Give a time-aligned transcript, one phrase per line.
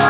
[0.00, 0.06] All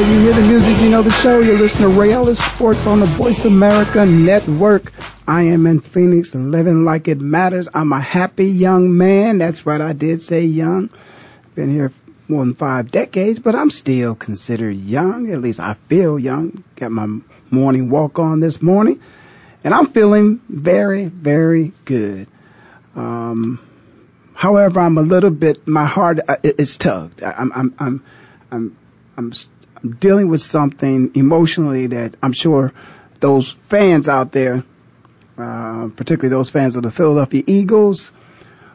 [0.00, 1.40] right, you hear the music, you know the show.
[1.40, 4.92] You're listening to Ray Ellis Sports on the Voice America Network.
[5.26, 7.68] I am in Phoenix, living like it matters.
[7.74, 9.38] I'm a happy young man.
[9.38, 10.90] That's right, I did say young.
[11.56, 11.90] Been here
[12.28, 15.32] more than five decades, but I'm still considered young.
[15.32, 16.62] At least I feel young.
[16.76, 19.00] Got my morning walk on this morning,
[19.64, 22.28] and I'm feeling very, very good.
[22.94, 23.58] Um,
[24.34, 25.66] however, I'm a little bit.
[25.66, 27.22] My heart uh, is tugged.
[27.22, 28.04] I'm, I'm, I'm,
[28.52, 28.76] I'm
[29.18, 29.32] I'm,
[29.82, 32.72] I'm dealing with something emotionally that I'm sure
[33.20, 34.64] those fans out there,
[35.36, 38.10] uh, particularly those fans of the Philadelphia Eagles,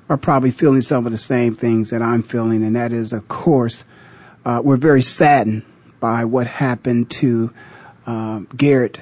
[0.10, 3.28] are probably feeling some of the same things that I'm feeling, and that is, of
[3.28, 3.84] course,
[4.46, 5.64] uh, we're very saddened
[6.00, 7.54] by what happened to
[8.06, 9.00] uh, Garrett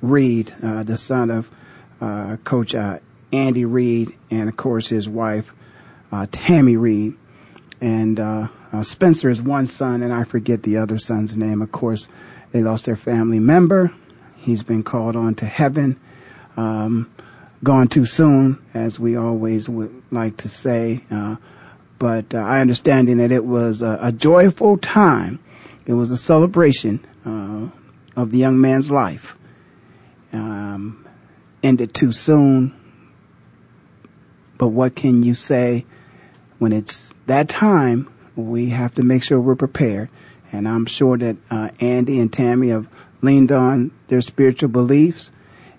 [0.00, 1.50] Reid, uh, the son of
[2.00, 2.98] uh, Coach uh,
[3.32, 5.54] Andy Reid, and of course his wife
[6.10, 7.14] uh, Tammy Reid.
[7.80, 8.18] And
[8.72, 11.60] uh, Spencer is one son, and I forget the other son's name.
[11.60, 12.08] Of course,
[12.52, 13.92] they lost their family member.
[14.36, 16.00] He's been called on to heaven,
[16.56, 17.10] um,
[17.62, 21.04] gone too soon, as we always would like to say.
[21.10, 21.36] Uh,
[21.98, 25.38] but uh, I understanding that it was a, a joyful time.
[25.86, 27.68] It was a celebration uh,
[28.20, 29.36] of the young man's life.
[30.32, 31.06] Um,
[31.62, 32.74] ended too soon.
[34.58, 35.84] But what can you say
[36.58, 38.08] when it's that time?
[38.36, 40.08] We have to make sure we're prepared.
[40.52, 42.88] And I'm sure that uh, Andy and Tammy have
[43.22, 45.30] leaned on their spiritual beliefs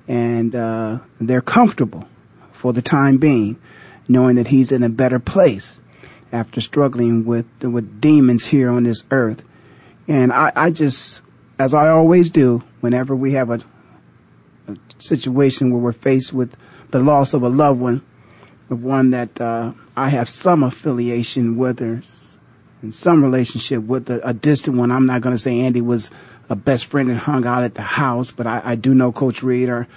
[0.08, 2.08] and uh, they're comfortable
[2.52, 3.60] for the time being,
[4.08, 5.80] knowing that he's in a better place
[6.32, 9.44] after struggling with with demons here on this earth.
[10.08, 11.22] And I, I just,
[11.58, 13.62] as I always do, whenever we have a,
[14.68, 16.56] a situation where we're faced with
[16.92, 18.02] the loss of a loved one,
[18.68, 22.02] one that uh, I have some affiliation with or
[22.92, 24.92] some relationship with a, a distant one.
[24.92, 26.12] I'm not going to say Andy was
[26.50, 29.44] a best friend and hung out at the house, but I, I do know Coach
[29.44, 29.70] Reid.
[29.70, 29.88] Our,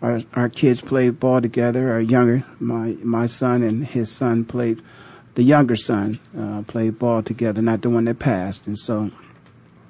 [0.00, 1.92] our our kids played ball together.
[1.92, 4.82] Our younger, my my son and his son played.
[5.34, 8.66] The younger son uh, played ball together, not the one that passed.
[8.66, 9.10] And so,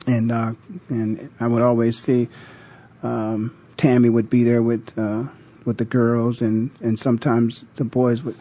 [0.06, 0.52] and uh,
[0.88, 2.28] and I would always see
[3.02, 5.24] um, Tammy would be there with uh,
[5.64, 8.36] with the girls, and and sometimes the boys would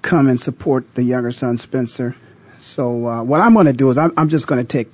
[0.00, 2.16] come and support the younger son Spencer.
[2.62, 4.88] So uh, what I'm going to do is I'm, I'm just going to take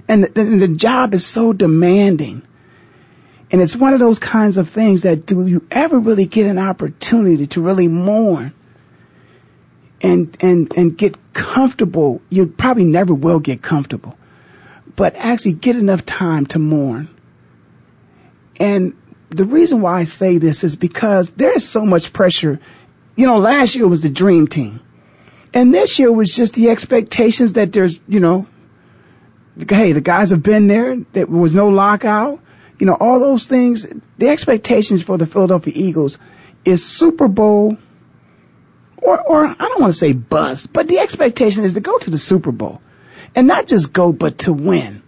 [0.08, 2.42] And the, and the job is so demanding.
[3.52, 6.58] And it's one of those kinds of things that do you ever really get an
[6.58, 8.54] opportunity to really mourn
[10.00, 12.22] and, and, and get comfortable?
[12.30, 14.16] You probably never will get comfortable,
[14.96, 17.10] but actually get enough time to mourn.
[18.58, 18.96] And
[19.28, 22.58] the reason why I say this is because there is so much pressure.
[23.16, 24.80] You know, last year was the dream team.
[25.52, 28.46] And this year was just the expectations that there's, you know,
[29.68, 30.96] hey, the guys have been there.
[31.12, 32.40] There was no lockout.
[32.82, 33.86] You know, all those things.
[34.18, 36.18] The expectations for the Philadelphia Eagles
[36.64, 37.78] is Super Bowl
[38.96, 42.10] or, or I don't want to say bust, but the expectation is to go to
[42.10, 42.82] the Super Bowl
[43.36, 45.00] and not just go, but to win.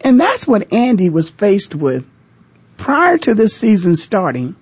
[0.00, 2.04] And that's what Andy was faced with
[2.76, 4.56] prior to this season starting.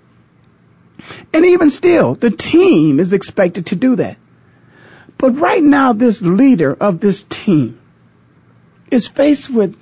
[1.33, 4.19] And even still, the team is expected to do that.
[5.17, 7.81] But right now, this leader of this team
[8.91, 9.77] is faced with,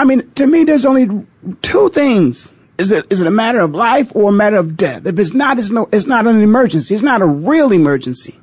[0.00, 1.26] I mean, to me, there's only
[1.62, 2.52] two things.
[2.78, 5.06] Is it, is it a matter of life or a matter of death?
[5.06, 6.94] If it's not, it's no, it's not an emergency.
[6.94, 8.40] It's not a real emergency.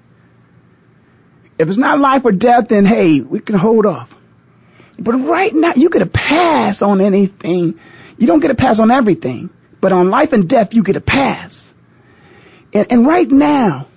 [1.57, 4.15] If it's not life or death, then hey, we can hold off.
[5.00, 7.80] But right now, you get a pass on anything
[8.18, 9.50] you don't get a pass on everything,
[9.80, 11.74] but on life and death, you get a pass.
[12.74, 13.88] And, and right now,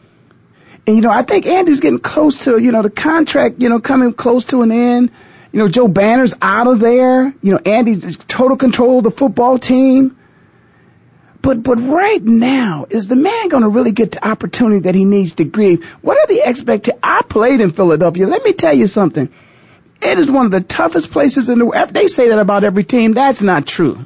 [0.86, 3.80] and you know, I think Andy's getting close to, you know, the contract, you know,
[3.80, 5.10] coming close to an end.
[5.52, 7.34] You know, Joe Banner's out of there.
[7.42, 10.16] You know, Andy's total control of the football team.
[11.42, 15.04] But, but right now, is the man going to really get the opportunity that he
[15.04, 15.84] needs to grieve?
[16.02, 17.00] What are the expectations?
[17.02, 18.26] I played in Philadelphia.
[18.26, 19.32] Let me tell you something.
[20.02, 21.90] It is one of the toughest places in the world.
[21.90, 23.12] They say that about every team.
[23.12, 24.04] That's not true.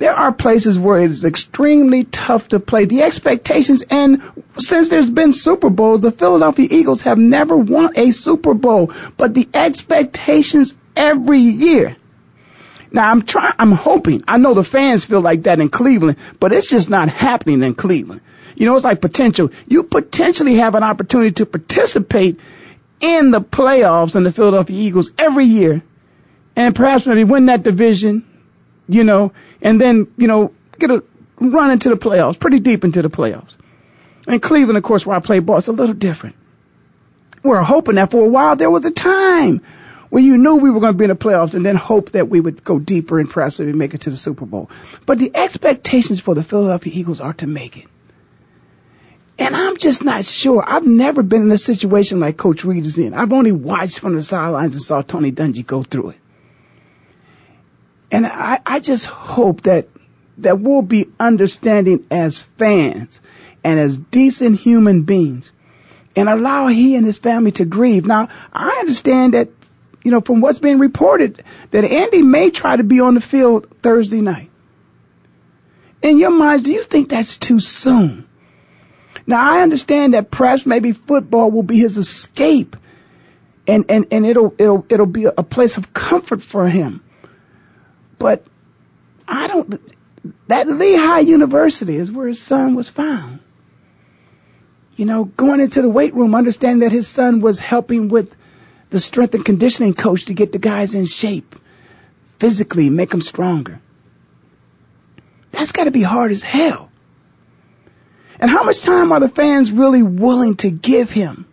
[0.00, 2.86] There are places where it is extremely tough to play.
[2.86, 4.22] The expectations, and
[4.56, 9.34] since there's been Super Bowls, the Philadelphia Eagles have never won a Super Bowl, but
[9.34, 11.98] the expectations every year.
[12.90, 16.54] Now I'm trying, I'm hoping, I know the fans feel like that in Cleveland, but
[16.54, 18.22] it's just not happening in Cleveland.
[18.56, 19.50] You know, it's like potential.
[19.68, 22.40] You potentially have an opportunity to participate
[23.00, 25.82] in the playoffs in the Philadelphia Eagles every year
[26.56, 28.24] and perhaps maybe win that division,
[28.90, 29.32] you know,
[29.62, 31.02] and then, you know, get a
[31.38, 33.56] run into the playoffs, pretty deep into the playoffs.
[34.26, 36.36] And Cleveland, of course, where I play ball, it's a little different.
[37.42, 39.62] We're hoping that for a while there was a time
[40.10, 42.28] where you knew we were going to be in the playoffs and then hope that
[42.28, 44.68] we would go deeper and perhaps maybe make it to the Super Bowl.
[45.06, 47.86] But the expectations for the Philadelphia Eagles are to make it.
[49.38, 50.62] And I'm just not sure.
[50.66, 53.14] I've never been in a situation like Coach Reid is in.
[53.14, 56.18] I've only watched from the sidelines and saw Tony Dungy go through it.
[58.10, 59.88] And I, I just hope that
[60.38, 63.20] that we'll be understanding as fans
[63.62, 65.52] and as decent human beings
[66.16, 68.06] and allow he and his family to grieve.
[68.06, 69.50] Now, I understand that,
[70.02, 73.68] you know, from what's being reported, that Andy may try to be on the field
[73.82, 74.50] Thursday night.
[76.02, 78.26] In your minds, do you think that's too soon?
[79.26, 82.76] Now, I understand that perhaps maybe football will be his escape
[83.66, 87.02] and, and, and it'll, it'll, it'll be a place of comfort for him.
[88.20, 88.44] But
[89.26, 89.80] I don't,
[90.46, 93.40] that Lehigh University is where his son was found.
[94.96, 98.36] You know, going into the weight room, understanding that his son was helping with
[98.90, 101.56] the strength and conditioning coach to get the guys in shape
[102.38, 103.80] physically, make them stronger.
[105.52, 106.90] That's got to be hard as hell.
[108.38, 111.46] And how much time are the fans really willing to give him?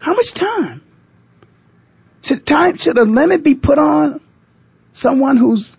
[0.00, 0.82] How much time?
[2.22, 4.20] Should time, should a limit be put on
[4.94, 5.76] someone who's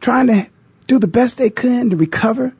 [0.00, 0.46] trying to
[0.88, 2.52] do the best they can to recover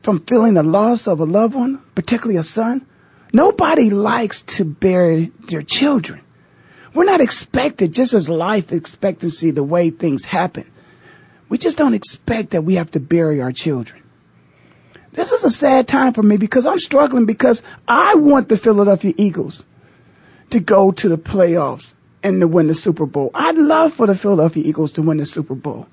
[0.00, 2.86] from feeling the loss of a loved one, particularly a son.
[3.32, 6.20] Nobody likes to bury their children.
[6.94, 10.70] We're not expected, just as life expectancy, the way things happen.
[11.48, 14.02] We just don't expect that we have to bury our children.
[15.12, 19.14] This is a sad time for me because I'm struggling because I want the Philadelphia
[19.16, 19.64] Eagles
[20.50, 23.30] to go to the playoffs and to win the Super Bowl.
[23.34, 25.86] I'd love for the Philadelphia Eagles to win the Super Bowl.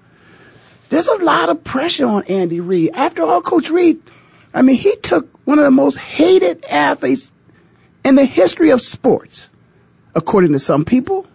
[0.90, 2.92] There's a lot of pressure on Andy Reid.
[2.94, 4.02] After all, Coach Reid,
[4.54, 7.32] I mean, he took one of the most hated athletes
[8.04, 9.50] in the history of sports,
[10.14, 11.26] according to some people,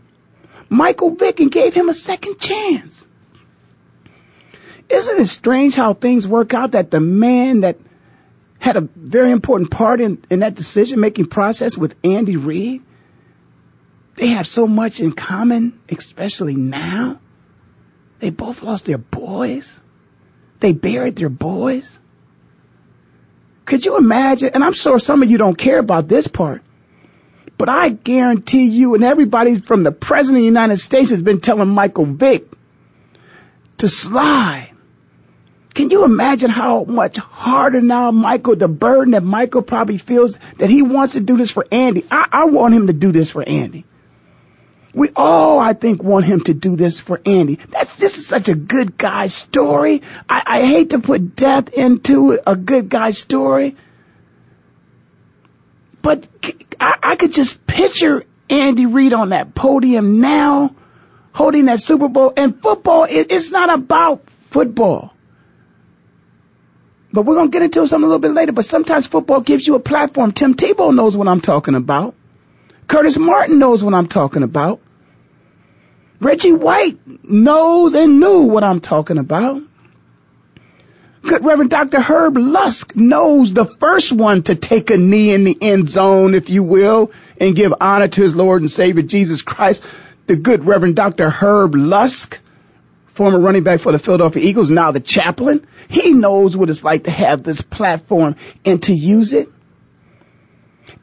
[0.68, 3.04] Michael Vick, and gave him a second chance.
[4.88, 7.78] Isn't it strange how things work out that the man that
[8.58, 12.82] had a very important part in, in that decision making process with Andy Reid,
[14.16, 17.20] they have so much in common, especially now.
[18.18, 19.80] They both lost their boys.
[20.60, 21.98] They buried their boys.
[23.64, 24.50] Could you imagine?
[24.52, 26.62] And I'm sure some of you don't care about this part,
[27.56, 31.40] but I guarantee you and everybody from the President of the United States has been
[31.40, 32.48] telling Michael Vick
[33.78, 34.70] to slide.
[35.72, 40.68] Can you imagine how much harder now Michael, the burden that Michael probably feels that
[40.68, 42.04] he wants to do this for Andy?
[42.10, 43.84] I, I want him to do this for Andy.
[44.92, 47.56] We all, I think, want him to do this for Andy.
[47.70, 50.02] That's just such a good guy story.
[50.28, 53.76] I, I hate to put death into a good guy story.
[56.02, 56.26] But
[56.80, 60.74] I, I could just picture Andy Reid on that podium now,
[61.32, 62.32] holding that Super Bowl.
[62.36, 65.14] And football, it, it's not about football.
[67.12, 68.52] But we're to get into something a little bit later.
[68.52, 70.32] But sometimes football gives you a platform.
[70.32, 72.14] Tim Tebow knows what I'm talking about.
[72.90, 74.80] Curtis Martin knows what I'm talking about.
[76.18, 79.62] Reggie White knows and knew what I'm talking about.
[81.22, 82.00] Good Reverend Dr.
[82.00, 86.50] Herb Lusk knows the first one to take a knee in the end zone, if
[86.50, 89.84] you will, and give honor to his Lord and Savior Jesus Christ.
[90.26, 91.30] The good Reverend Dr.
[91.30, 92.40] Herb Lusk,
[93.12, 95.64] former running back for the Philadelphia Eagles, now the chaplain.
[95.88, 99.48] He knows what it's like to have this platform and to use it.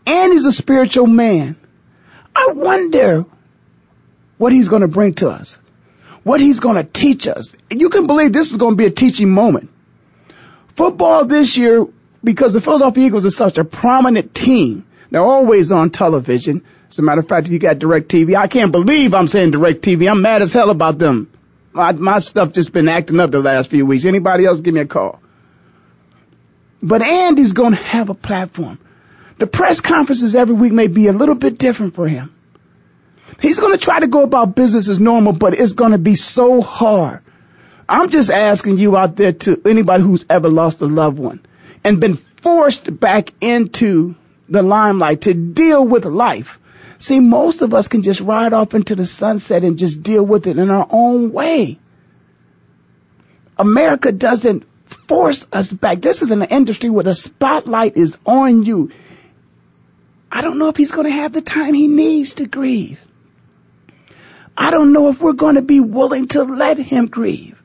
[0.05, 1.55] And he's a spiritual man.
[2.37, 3.25] I wonder
[4.37, 5.57] what he's going to bring to us,
[6.23, 7.55] what he's going to teach us.
[7.71, 9.71] You can believe this is going to be a teaching moment.
[10.75, 11.87] Football this year,
[12.23, 16.63] because the Philadelphia Eagles are such a prominent team, they're always on television.
[16.91, 20.09] As a matter of fact, if you got DirecTV, I can't believe I'm saying DirecTV.
[20.09, 21.31] I'm mad as hell about them.
[21.73, 24.05] My, my stuff just been acting up the last few weeks.
[24.05, 25.19] Anybody else give me a call?
[26.83, 28.79] But Andy's going to have a platform.
[29.37, 32.33] The press conferences every week may be a little bit different for him.
[33.39, 36.15] He's going to try to go about business as normal, but it's going to be
[36.15, 37.21] so hard.
[37.87, 41.45] I'm just asking you out there to anybody who's ever lost a loved one
[41.83, 44.15] and been forced back into
[44.49, 46.59] the limelight to deal with life.
[46.97, 50.47] See, most of us can just ride off into the sunset and just deal with
[50.47, 51.77] it in our own way.
[53.57, 54.65] America doesn't
[55.07, 56.01] force us back.
[56.01, 58.91] This is an industry where the spotlight is on you.
[60.31, 62.99] I don't know if he's going to have the time he needs to grieve.
[64.57, 67.61] I don't know if we're going to be willing to let him grieve.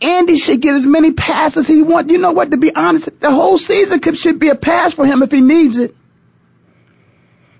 [0.00, 2.12] Andy should get as many passes he wants.
[2.12, 2.50] You know what?
[2.50, 5.40] To be honest, the whole season could, should be a pass for him if he
[5.40, 5.94] needs it.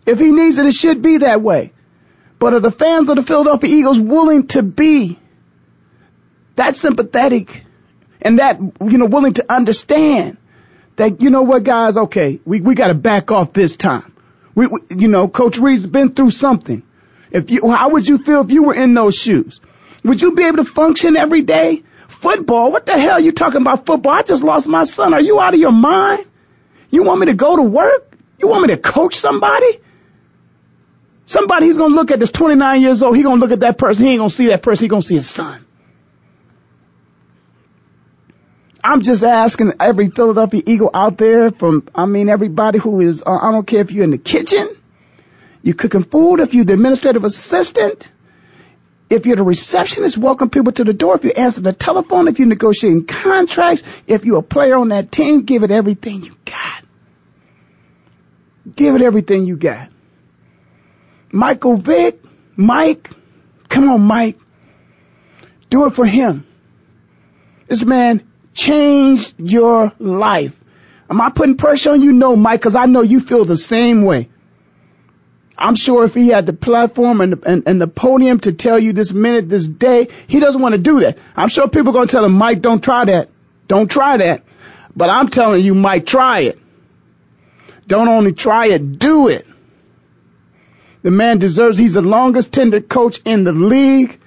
[0.04, 1.72] If he needs it, it should be that way.
[2.40, 5.18] But are the fans of the Philadelphia Eagles willing to be
[6.56, 7.64] that sympathetic
[8.20, 10.38] and that, you know, willing to understand
[10.96, 14.12] that, you know what, guys, okay, we, we got to back off this time.
[14.54, 16.82] We, we, you know, Coach Reid's been through something.
[17.30, 19.60] If you, how would you feel if you were in those shoes?
[20.04, 21.82] Would you be able to function every day?
[22.08, 22.70] Football?
[22.72, 24.12] What the hell are you talking about football?
[24.12, 25.14] I just lost my son.
[25.14, 26.26] Are you out of your mind?
[26.90, 28.12] You want me to go to work?
[28.38, 29.80] You want me to coach somebody?
[31.24, 33.16] Somebody he's gonna look at this 29 years old.
[33.16, 34.04] He gonna look at that person.
[34.04, 34.84] He ain't gonna see that person.
[34.84, 35.64] He gonna see his son.
[38.84, 43.38] I'm just asking every Philadelphia Eagle out there from, I mean, everybody who is, uh,
[43.40, 44.68] I don't care if you're in the kitchen,
[45.62, 48.10] you're cooking food, if you're the administrative assistant,
[49.08, 52.40] if you're the receptionist, welcome people to the door, if you answer the telephone, if
[52.40, 56.84] you're negotiating contracts, if you're a player on that team, give it everything you got.
[58.74, 59.90] Give it everything you got.
[61.30, 62.20] Michael Vick,
[62.56, 63.10] Mike,
[63.68, 64.38] come on, Mike.
[65.70, 66.46] Do it for him.
[67.68, 70.58] This man changed your life.
[71.10, 72.12] Am I putting pressure on you?
[72.12, 74.28] No, Mike, because I know you feel the same way.
[75.58, 78.92] I'm sure if he had the platform and, and, and the podium to tell you
[78.92, 81.18] this minute, this day, he doesn't want to do that.
[81.36, 83.28] I'm sure people are going to tell him, Mike, don't try that.
[83.68, 84.42] Don't try that.
[84.96, 86.58] But I'm telling you, Mike, try it.
[87.86, 89.46] Don't only try it, do it.
[91.02, 94.18] The man deserves, he's the longest tenured coach in the league.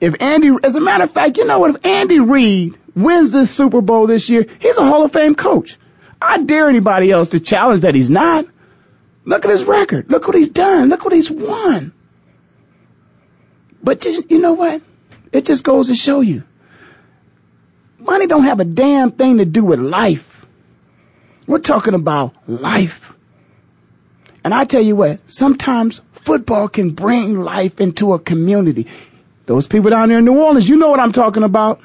[0.00, 1.76] If Andy, as a matter of fact, you know what?
[1.76, 5.76] If Andy Reid wins this Super Bowl this year, he's a Hall of Fame coach.
[6.20, 8.46] I dare anybody else to challenge that he's not.
[9.24, 10.10] Look at his record.
[10.10, 10.88] Look what he's done.
[10.88, 11.92] Look what he's won.
[13.82, 14.82] But you, you know what?
[15.32, 16.44] It just goes to show you.
[17.98, 20.46] Money don't have a damn thing to do with life.
[21.46, 23.14] We're talking about life.
[24.44, 28.86] And I tell you what, sometimes football can bring life into a community.
[29.46, 31.80] Those people down there in New Orleans, you know what I'm talking about.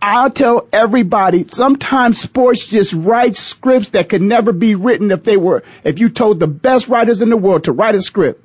[0.00, 5.36] I'll tell everybody, sometimes sports just write scripts that could never be written if they
[5.36, 8.42] were, if you told the best writers in the world to write a script.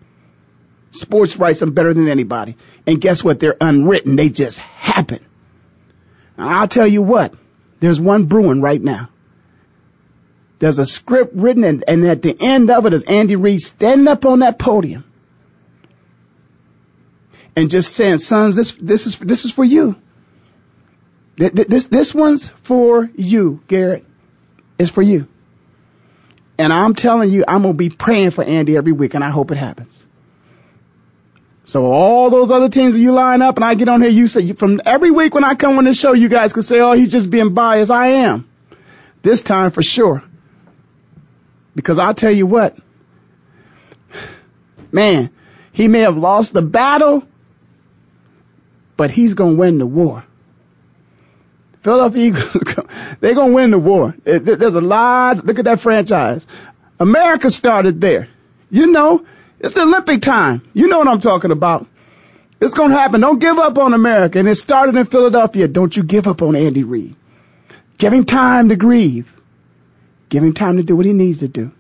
[0.91, 2.58] Sports writes them better than anybody.
[2.88, 3.39] And guess what?
[3.39, 4.15] They're unwritten.
[4.15, 5.20] They just happen.
[6.38, 7.34] And I'll tell you what,
[7.79, 9.10] there's one brewing right now.
[10.60, 14.08] There's a script written and, and at the end of it is Andy Reid standing
[14.08, 15.03] up on that podium
[17.55, 19.96] and just saying, sons, this, this is, this is for you.
[21.35, 24.05] This, this one's for you, Garrett.
[24.77, 25.27] It's for you.
[26.57, 29.29] And I'm telling you, I'm going to be praying for Andy every week and I
[29.29, 30.03] hope it happens.
[31.63, 34.27] So all those other teams that you line up and I get on here, you
[34.27, 36.93] say from every week when I come on this show, you guys can say, oh,
[36.93, 37.91] he's just being biased.
[37.91, 38.47] I am.
[39.21, 40.23] This time for sure.
[41.75, 42.77] Because I'll tell you what,
[44.91, 45.29] man,
[45.71, 47.23] he may have lost the battle,
[48.97, 50.25] but he's going to win the war.
[51.81, 52.51] Philadelphia Eagles,
[53.19, 54.15] they're going to win the war.
[54.23, 55.45] There's a lot.
[55.45, 56.45] Look at that franchise.
[57.00, 58.29] America started there.
[58.69, 59.25] You know,
[59.59, 60.61] it's the Olympic time.
[60.73, 61.88] You know what I'm talking about.
[62.61, 63.21] It's going to happen.
[63.21, 64.38] Don't give up on America.
[64.38, 65.67] And it started in Philadelphia.
[65.67, 67.15] Don't you give up on Andy Reid.
[67.97, 69.33] Give him time to grieve.
[70.29, 71.71] Give him time to do what he needs to do.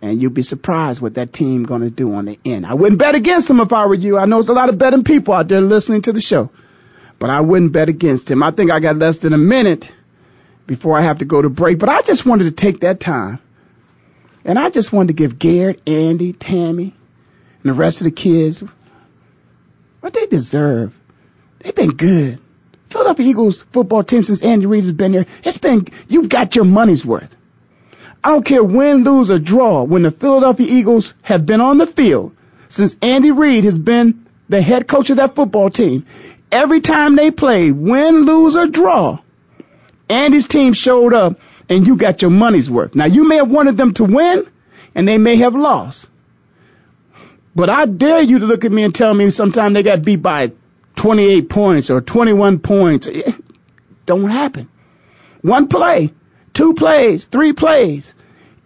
[0.00, 2.64] And you'll be surprised what that team going to do on the end.
[2.64, 4.16] I wouldn't bet against him if I were you.
[4.16, 6.50] I know there's a lot of betting people out there listening to the show
[7.20, 8.42] but I wouldn't bet against him.
[8.42, 9.92] I think I got less than a minute
[10.66, 13.38] before I have to go to break, but I just wanted to take that time.
[14.44, 16.94] And I just wanted to give Garrett, Andy, Tammy,
[17.62, 18.64] and the rest of the kids
[20.00, 20.94] what they deserve.
[21.58, 22.40] They've been good.
[22.88, 26.64] Philadelphia Eagles football team since Andy Reid has been there, it's been, you've got your
[26.64, 27.36] money's worth.
[28.24, 29.82] I don't care win, lose, or draw.
[29.82, 32.34] When the Philadelphia Eagles have been on the field
[32.68, 36.06] since Andy Reid has been the head coach of that football team,
[36.52, 39.18] every time they played, win, lose, or draw,
[40.08, 42.94] Andy's team showed up and you got your money's worth.
[42.94, 44.48] Now you may have wanted them to win
[44.94, 46.08] and they may have lost.
[47.54, 50.22] But I dare you to look at me and tell me sometime they got beat
[50.22, 50.52] by
[50.96, 53.06] 28 points or 21 points.
[53.06, 53.34] It
[54.06, 54.68] don't happen.
[55.42, 56.10] One play,
[56.52, 58.14] two plays, three plays.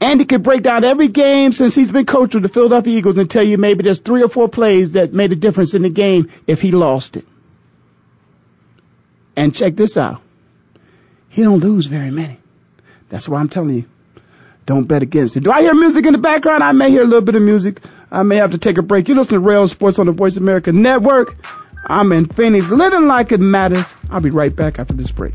[0.01, 3.31] Andy could break down every game since he's been coach with the Philadelphia Eagles and
[3.31, 6.31] tell you maybe there's three or four plays that made a difference in the game
[6.47, 7.27] if he lost it.
[9.37, 10.21] And check this out.
[11.29, 12.39] He don't lose very many.
[13.09, 13.85] That's why I'm telling you.
[14.67, 15.43] Don't bet against him.
[15.43, 16.63] Do I hear music in the background?
[16.63, 17.81] I may hear a little bit of music.
[18.11, 19.09] I may have to take a break.
[19.09, 21.37] You listen to Ray Ellis Sports on the Voice America Network.
[21.87, 23.95] I'm in Phoenix, living like it matters.
[24.09, 25.35] I'll be right back after this break.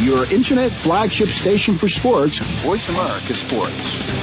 [0.00, 4.18] your internet flagship station for sports, Voice America Sports.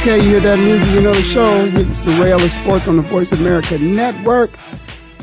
[0.00, 1.64] Okay, you hear that music, you know the show.
[1.64, 4.50] It's the Ray Ellis Sports on the Voice America Network.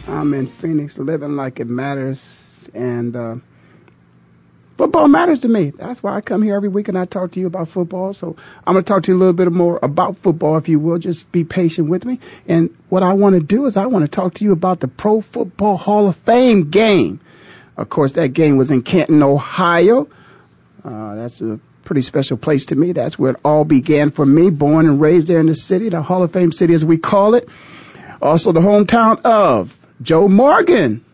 [0.07, 3.35] I'm in Phoenix, living like it matters, and uh,
[4.77, 5.71] football matters to me.
[5.71, 8.13] That's why I come here every week and I talk to you about football.
[8.13, 8.35] So
[8.65, 10.97] I'm going to talk to you a little bit more about football, if you will.
[10.97, 12.19] Just be patient with me.
[12.47, 14.87] And what I want to do is I want to talk to you about the
[14.87, 17.19] Pro Football Hall of Fame game.
[17.77, 20.07] Of course, that game was in Canton, Ohio.
[20.83, 22.91] Uh, that's a pretty special place to me.
[22.91, 26.01] That's where it all began for me, born and raised there in the city, the
[26.01, 27.47] Hall of Fame city as we call it.
[28.21, 31.04] Also the hometown of Joe Morgan,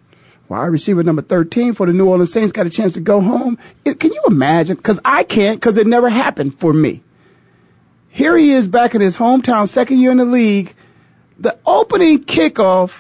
[0.52, 3.58] wide receiver number 13 for the New Orleans Saints, got a chance to go home.
[3.86, 4.76] It, can you imagine?
[4.76, 7.02] Because I can't, because it never happened for me.
[8.10, 10.76] Here he is back in his hometown, second year in the league.
[11.40, 12.94] The opening kickoff,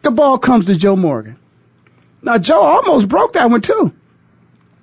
[0.00, 1.36] the ball comes to Joe Morgan.
[2.22, 3.92] Now, Joe almost broke that one too.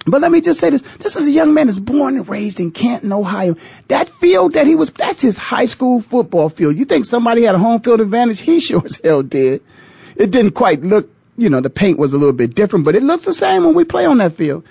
[0.06, 0.84] But let me just say this.
[1.00, 3.56] This is a young man that's born and raised in Canton, Ohio.
[3.88, 6.78] That field that he was, that's his high school football field.
[6.78, 8.40] You think somebody had a home field advantage?
[8.40, 9.64] He sure as hell did.
[10.16, 13.04] It didn't quite look, you know, the paint was a little bit different, but it
[13.04, 14.66] looks the same when we play on that field.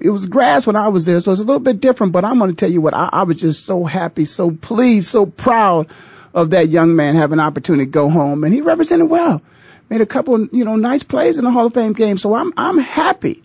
[0.00, 2.38] It was grass when I was there, so it's a little bit different, but I'm
[2.38, 5.88] going to tell you what, I, I was just so happy, so pleased, so proud
[6.34, 9.42] of that young man having an opportunity to go home, and he represented well.
[9.88, 12.52] Made a couple, you know, nice plays in the Hall of Fame game, so I'm,
[12.56, 13.42] I'm happy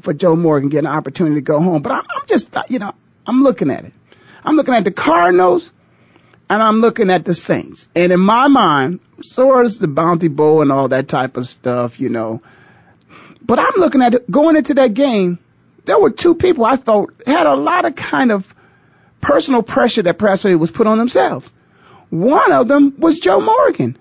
[0.00, 1.82] for Joe Morgan getting an opportunity to go home.
[1.82, 2.94] But I'm, I'm just, you know,
[3.26, 3.92] I'm looking at it.
[4.44, 5.72] I'm looking at the Cardinals
[6.48, 7.88] and I'm looking at the Saints.
[7.94, 11.98] And in my mind, so is the Bounty Bowl and all that type of stuff,
[12.00, 12.42] you know.
[13.42, 15.38] But I'm looking at it, going into that game,
[15.84, 18.52] there were two people I felt had a lot of kind of
[19.20, 21.50] personal pressure that perhaps was put on themselves.
[22.10, 23.96] One of them was Joe Morgan.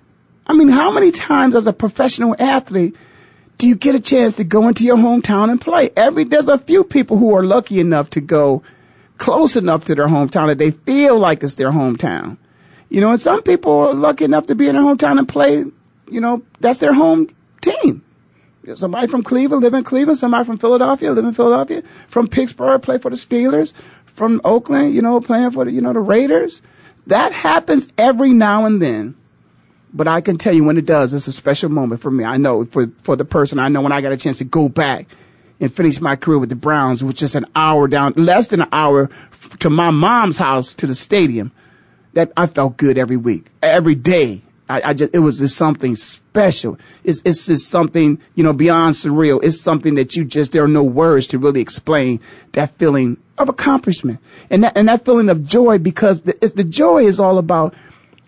[0.45, 2.95] I mean, how many times as a professional athlete
[3.57, 5.89] do you get a chance to go into your hometown and play?
[5.95, 8.63] Every there's a few people who are lucky enough to go
[9.17, 12.37] close enough to their hometown that they feel like it's their hometown.
[12.89, 15.63] You know, and some people are lucky enough to be in their hometown and play,
[16.09, 17.29] you know, that's their home
[17.61, 18.03] team.
[18.75, 22.97] Somebody from Cleveland live in Cleveland, somebody from Philadelphia live in Philadelphia, from Pittsburgh play
[22.97, 23.73] for the Steelers,
[24.05, 26.61] from Oakland, you know, playing for the, you know, the Raiders.
[27.07, 29.15] That happens every now and then.
[29.93, 32.23] But I can tell you when it does, it's a special moment for me.
[32.23, 34.67] I know for, for the person, I know when I got a chance to go
[34.67, 35.07] back
[35.59, 38.69] and finish my career with the Browns, which is an hour down, less than an
[38.71, 39.09] hour
[39.59, 41.51] to my mom's house to the stadium,
[42.13, 44.41] that I felt good every week, every day.
[44.67, 46.79] I, I just, it was just something special.
[47.03, 49.43] It's, it's just something, you know, beyond surreal.
[49.43, 52.21] It's something that you just, there are no words to really explain
[52.53, 57.05] that feeling of accomplishment and that, and that feeling of joy because the, the joy
[57.05, 57.75] is all about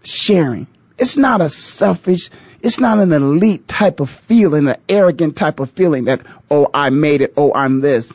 [0.04, 2.30] sharing it's not a selfish,
[2.62, 6.90] it's not an elite type of feeling, an arrogant type of feeling that, oh, I
[6.90, 8.14] made it, oh, I'm this.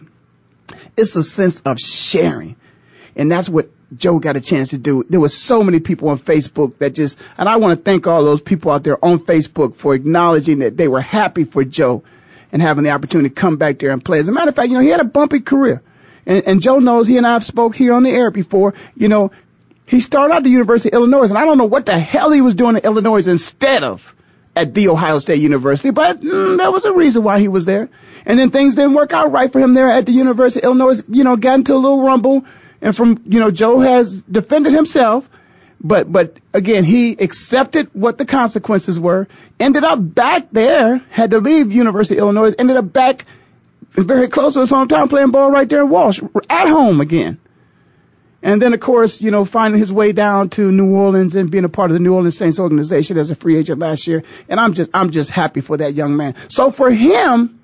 [0.97, 2.57] It's a sense of sharing.
[3.15, 5.05] And that's what Joe got a chance to do.
[5.09, 8.25] There were so many people on Facebook that just, and I want to thank all
[8.25, 12.03] those people out there on Facebook for acknowledging that they were happy for Joe
[12.51, 14.19] and having the opportunity to come back there and play.
[14.19, 15.83] As a matter of fact, you know, he had a bumpy career.
[16.25, 18.75] And, and Joe knows he and I have spoke here on the air before.
[18.95, 19.33] You know,
[19.87, 22.31] he started out at the University of Illinois, and I don't know what the hell
[22.31, 24.15] he was doing in Illinois instead of
[24.55, 27.89] at the Ohio State University, but mm, there was a reason why he was there.
[28.25, 31.03] And then things didn't work out right for him there at the University of Illinois.
[31.09, 32.45] You know, got into a little rumble,
[32.81, 35.29] and from you know, Joe has defended himself,
[35.81, 39.27] but but again, he accepted what the consequences were.
[39.59, 42.55] Ended up back there, had to leave University of Illinois.
[42.57, 43.23] Ended up back
[43.91, 47.39] very close to his hometown, playing ball right there in Walsh, at home again.
[48.43, 51.65] And then, of course, you know, finding his way down to New Orleans and being
[51.65, 54.25] a part of the New Orleans Saints organization as a free agent last year.
[54.49, 56.35] And I'm just, I'm just happy for that young man.
[56.49, 57.61] So for him,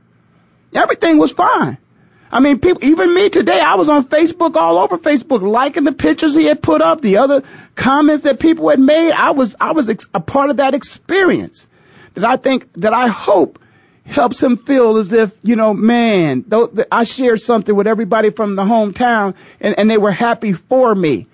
[0.72, 1.78] everything was fine.
[2.30, 5.92] I mean, people, even me today, I was on Facebook, all over Facebook, liking the
[5.92, 7.42] pictures he had put up, the other
[7.74, 9.12] comments that people had made.
[9.12, 11.66] I was, I was a part of that experience
[12.14, 13.58] that I think, that I hope
[14.08, 16.44] helps him feel as if, you know, man,
[16.90, 21.26] I shared something with everybody from the hometown and, and they were happy for me.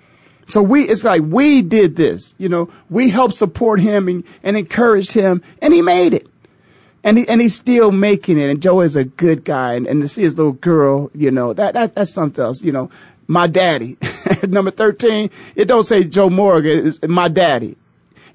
[0.47, 4.57] So we, it's like we did this, you know, we helped support him and, and
[4.57, 6.27] encouraged him and he made it.
[7.03, 8.49] And he, and he's still making it.
[8.49, 9.75] And Joe is a good guy.
[9.75, 12.71] And, and to see his little girl, you know, that, that, that's something else, you
[12.71, 12.89] know.
[13.27, 13.97] My daddy,
[14.47, 17.75] number 13, it don't say Joe Morgan, it's my daddy.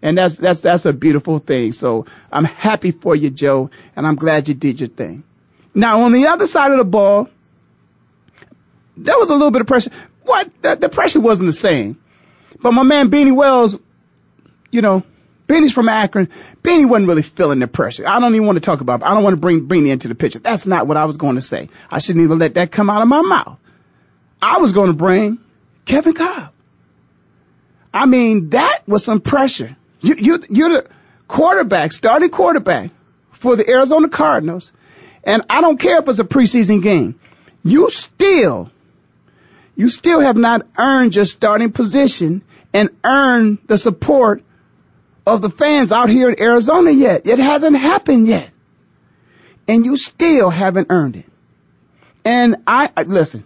[0.02, 1.72] And that's, that's, that's a beautiful thing.
[1.72, 5.24] So I'm happy for you, Joe, and I'm glad you did your thing.
[5.74, 7.28] Now, on the other side of the ball,
[8.96, 9.90] there was a little bit of pressure.
[10.22, 10.50] What?
[10.62, 12.00] The, the pressure wasn't the same.
[12.60, 13.78] But my man Beanie Wells,
[14.70, 15.02] you know,
[15.46, 16.28] Beanie's from Akron.
[16.62, 18.06] Beanie wasn't really feeling the pressure.
[18.06, 19.06] I don't even want to talk about it.
[19.06, 20.38] I don't want to bring Beanie into the picture.
[20.38, 21.68] That's not what I was going to say.
[21.90, 23.58] I shouldn't even let that come out of my mouth.
[24.40, 25.38] I was going to bring
[25.84, 26.50] Kevin Kolb.
[27.92, 29.76] I mean, that was some pressure.
[30.00, 30.86] You, you, you're the
[31.28, 32.90] quarterback, starting quarterback
[33.32, 34.72] for the Arizona Cardinals,
[35.24, 37.18] and I don't care if it's a preseason game.
[37.62, 38.70] You still,
[39.76, 44.42] you still have not earned your starting position and earned the support
[45.26, 47.26] of the fans out here in Arizona yet.
[47.26, 48.50] It hasn't happened yet.
[49.68, 51.26] And you still haven't earned it.
[52.24, 53.44] And I, listen,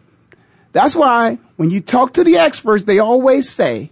[0.72, 3.90] that's why when you talk to the experts, they always say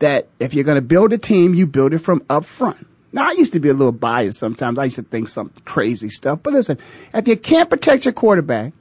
[0.00, 2.86] that if you're going to build a team, you build it from up front.
[3.12, 4.78] Now, I used to be a little biased sometimes.
[4.78, 6.40] I used to think some crazy stuff.
[6.42, 6.78] But listen,
[7.14, 8.72] if you can't protect your quarterback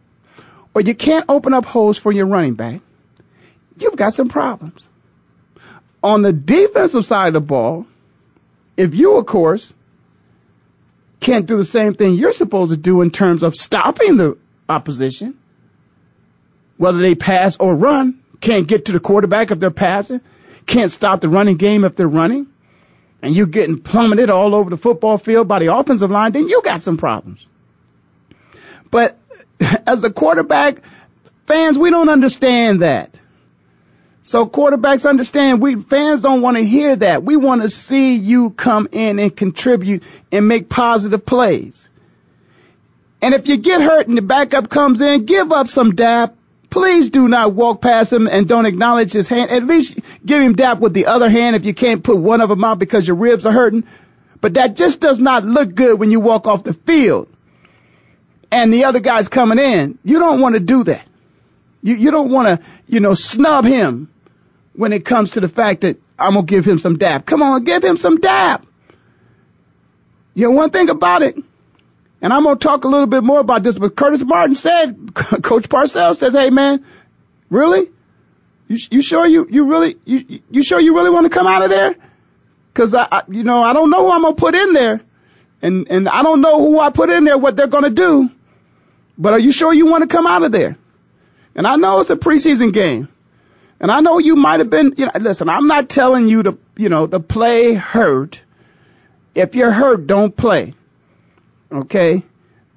[0.74, 2.82] or you can't open up holes for your running back,
[3.78, 4.88] you've got some problems.
[6.04, 7.86] On the defensive side of the ball,
[8.78, 9.74] if you, of course,
[11.20, 14.38] can't do the same thing you're supposed to do in terms of stopping the
[14.70, 15.38] opposition,
[16.78, 20.22] whether they pass or run, can't get to the quarterback if they're passing,
[20.70, 22.48] can't stop the running game if they're running,
[23.22, 26.62] and you're getting plummeted all over the football field by the offensive line, then you
[26.62, 27.48] got some problems.
[28.90, 29.18] But
[29.86, 30.82] as a quarterback,
[31.46, 33.20] fans, we don't understand that.
[34.22, 37.24] So quarterbacks understand we fans don't want to hear that.
[37.24, 41.90] We want to see you come in and contribute and make positive plays.
[43.22, 46.36] And if you get hurt and the backup comes in, give up some dap.
[46.70, 49.50] Please do not walk past him and don't acknowledge his hand.
[49.50, 52.50] At least give him dap with the other hand if you can't put one of
[52.50, 53.86] them out because your ribs are hurting.
[54.42, 57.28] But that just does not look good when you walk off the field
[58.52, 59.98] and the other guy's coming in.
[60.04, 61.06] You don't want to do that.
[61.82, 64.10] You, you don't want to, you know, snub him
[64.74, 67.26] when it comes to the fact that I'm going to give him some dap.
[67.26, 68.66] Come on, give him some dap.
[70.36, 71.38] You know, one thing about it,
[72.22, 75.14] and I'm going to talk a little bit more about this, but Curtis Martin said,
[75.14, 76.86] Coach Parcells says, hey man,
[77.50, 77.90] really?
[78.68, 81.64] You, you sure you, you really, you, you sure you really want to come out
[81.64, 81.96] of there?
[82.74, 85.02] Cause I, I, you know, I don't know who I'm going to put in there.
[85.62, 88.30] And, and I don't know who I put in there, what they're going to do.
[89.18, 90.78] But are you sure you want to come out of there?
[91.56, 93.10] And I know it's a preseason game.
[93.82, 96.58] And I know you might have been, you know, listen, I'm not telling you to,
[96.78, 98.42] you know, to play hurt.
[99.36, 100.74] If you're hurt, don't play.
[101.72, 102.24] Okay?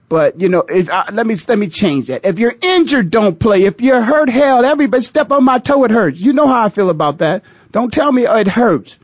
[0.08, 2.26] But, you know, if, uh, let me, let me change that.
[2.26, 3.64] If you're injured, don't play.
[3.64, 6.20] If you're hurt, hell, everybody step on my toe, it hurts.
[6.20, 7.44] You know how I feel about that.
[7.70, 8.98] Don't tell me oh, it hurts.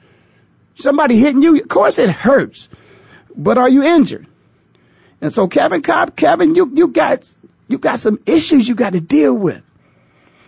[0.74, 2.68] Somebody hitting you, of course it hurts.
[3.34, 4.26] But are you injured?
[5.20, 7.34] And so Kevin Kolb, Kevin, you, you got,
[7.68, 9.62] you got some issues you got to deal with.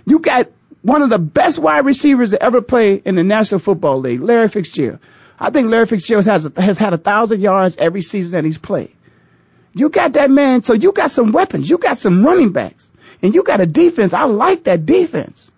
[0.07, 0.49] You got
[0.83, 4.49] one of the best wide receivers to ever play in the National Football League, Larry
[4.49, 5.01] Fitzgerald.
[5.39, 8.93] I think Larry Fitzgerald has has had a thousand yards every season that he's played.
[9.73, 12.91] You got that man, so you got some weapons, you got some running backs,
[13.23, 14.15] and you got a defense.
[14.15, 15.51] I like that defense.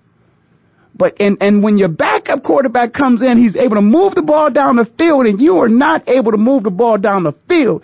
[0.95, 4.51] But and and when your backup quarterback comes in, he's able to move the ball
[4.51, 7.83] down the field, and you are not able to move the ball down the field.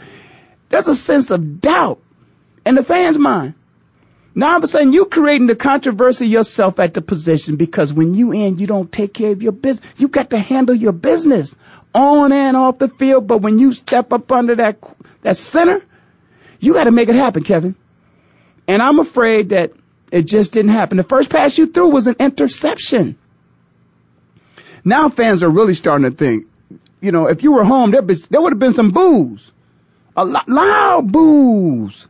[0.69, 2.01] There's a sense of doubt
[2.67, 3.55] in the fans' mind.
[4.35, 8.15] Now all of a sudden you're creating the controversy yourself at the position because when
[8.15, 9.91] you in, you don't take care of your business.
[9.97, 11.57] You got to handle your business
[11.95, 13.27] on and off the field.
[13.27, 14.79] But when you step up under that,
[15.23, 15.83] that center,
[16.61, 17.75] you got to make it happen, Kevin.
[18.67, 19.73] And I'm afraid that
[20.11, 20.97] it just didn't happen.
[20.97, 23.17] The first pass you threw was an interception.
[24.85, 26.47] Now fans are really starting to think,
[27.01, 29.51] you know, if you were home, there, there would have been some boos.
[30.17, 32.09] A lot, loud boos.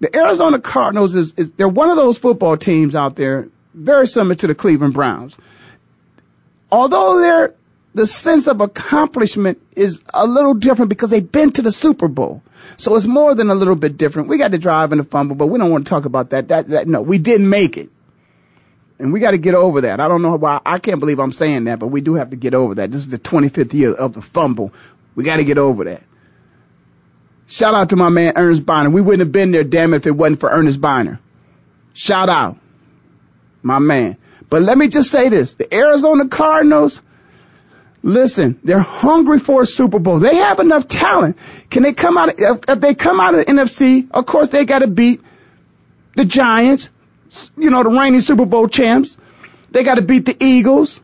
[0.00, 4.34] The Arizona Cardinals is, is they're one of those football teams out there, very similar
[4.36, 5.36] to the Cleveland Browns.
[6.70, 7.54] Although they're
[7.94, 12.42] the sense of accomplishment is a little different because they've been to the Super Bowl.
[12.76, 14.28] So it's more than a little bit different.
[14.28, 16.48] We got to drive and the fumble, but we don't want to talk about that.
[16.48, 17.90] That, that, no, we didn't make it.
[18.98, 20.00] And we got to get over that.
[20.00, 22.36] I don't know why, I can't believe I'm saying that, but we do have to
[22.36, 22.92] get over that.
[22.92, 24.72] This is the 25th year of the fumble.
[25.14, 26.02] We got to get over that.
[27.46, 28.90] Shout out to my man Ernest Byner.
[28.90, 31.20] We wouldn't have been there, damn it, if it wasn't for Ernest Byner.
[31.94, 32.58] Shout out.
[33.62, 34.16] My man.
[34.48, 35.54] But let me just say this.
[35.54, 37.02] The Arizona Cardinals,
[38.02, 40.18] listen, they're hungry for a Super Bowl.
[40.18, 41.38] They have enough talent.
[41.70, 44.64] Can they come out, if, if they come out of the NFC, of course they
[44.64, 45.20] gotta beat
[46.14, 46.90] the Giants,
[47.56, 49.16] you know, the reigning Super Bowl champs.
[49.70, 51.00] They gotta beat the Eagles.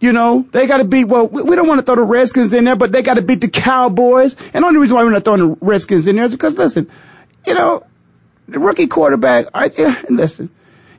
[0.00, 2.54] You know, they got to beat, well, we, we don't want to throw the Redskins
[2.54, 4.36] in there, but they got to beat the Cowboys.
[4.54, 6.88] And the only reason why we're not throwing the Redskins in there is because, listen,
[7.44, 7.84] you know,
[8.46, 10.50] the rookie quarterback, I, yeah, listen,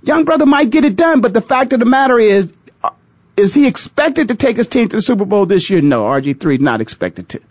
[0.04, 2.52] young brother might get it done, but the fact of the matter is,
[3.40, 5.82] is he expected to take his team to the Super Bowl this year?
[5.82, 7.42] No, RG3 is not expected to.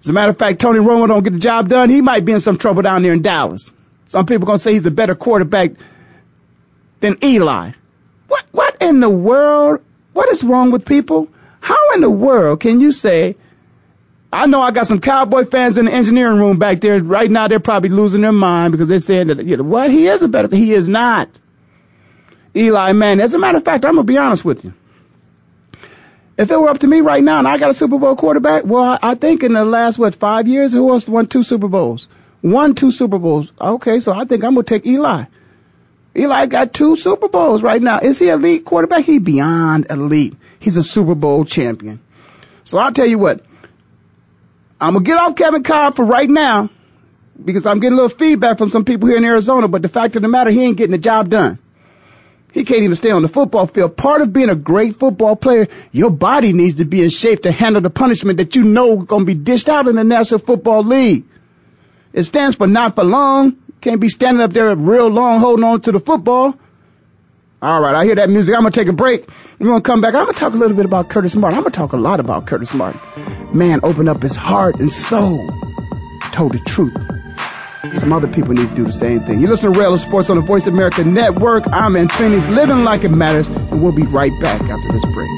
[0.00, 2.32] As a matter of fact, Tony Romo don't get the job done, he might be
[2.32, 3.72] in some trouble down there in Dallas.
[4.08, 5.72] Some people gonna say he's a better quarterback
[7.00, 7.72] than Eli.
[8.28, 9.80] What, what in the world
[10.12, 11.28] What is wrong with people?
[11.60, 13.36] How in the world can you say,
[14.32, 17.02] I know I got some cowboy fans in the engineering room back there.
[17.02, 19.90] Right now, they're probably losing their mind because they're saying that, you know, what?
[19.90, 21.28] He is a better, he is not.
[22.54, 23.22] Eli Manning.
[23.22, 24.72] As a matter of fact, I'm to be honest with you.
[26.38, 28.64] If it were up to me right now and I got a Super Bowl quarterback,
[28.64, 32.08] well, I think in the last, what, five years, who else won two Super Bowls?
[32.42, 33.52] Won two Super Bowls.
[33.58, 35.24] Okay, so I think I'm going to take Eli.
[36.14, 38.00] Eli got two Super Bowls right now.
[38.00, 39.04] Is he elite quarterback?
[39.04, 40.36] He beyond elite.
[40.58, 42.00] He's a Super Bowl champion.
[42.64, 43.44] So I'll tell you what.
[44.80, 46.68] I'm gonna get off Kevin Kolb for right now
[47.42, 50.16] because I'm getting a little feedback from some people here in Arizona, but the fact
[50.16, 51.58] of the matter, he ain't getting the job done.
[52.52, 53.96] He can't even stay on the football field.
[53.96, 57.52] Part of being a great football player, your body needs to be in shape to
[57.52, 60.82] handle the punishment that you know going to be dished out in the National Football
[60.82, 61.24] League.
[62.14, 63.56] It stands for not for long.
[63.82, 66.58] Can't be standing up there real long holding on to the football.
[67.60, 68.54] All right, I hear that music.
[68.54, 69.28] I'm gonna take a break.
[69.58, 70.14] We're gonna come back.
[70.14, 71.58] I'm gonna talk a little bit about Curtis Martin.
[71.58, 73.00] I'm gonna talk a lot about Curtis Martin.
[73.52, 75.50] Man opened up his heart and soul,
[76.32, 76.94] told the truth.
[77.94, 79.40] Some other people need to do the same thing.
[79.40, 81.64] You listen to Ray Ellis Sports on the Voice America Network.
[81.68, 85.30] I'm in Phoenix, living like it matters, and we'll be right back after this break.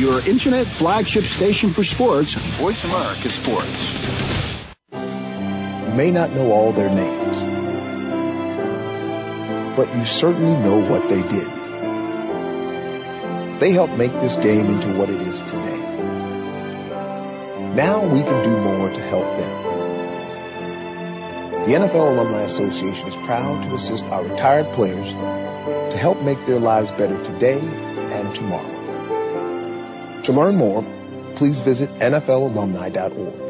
[0.00, 4.66] Your internet flagship station for sports, Voice America Sports.
[4.92, 7.40] You may not know all their names,
[9.76, 11.59] but you certainly know what they did.
[13.60, 15.78] They helped make this game into what it is today.
[17.74, 19.60] Now we can do more to help them.
[21.66, 25.12] The NFL Alumni Association is proud to assist our retired players
[25.92, 30.22] to help make their lives better today and tomorrow.
[30.22, 30.82] To learn more,
[31.34, 33.49] please visit NFLalumni.org.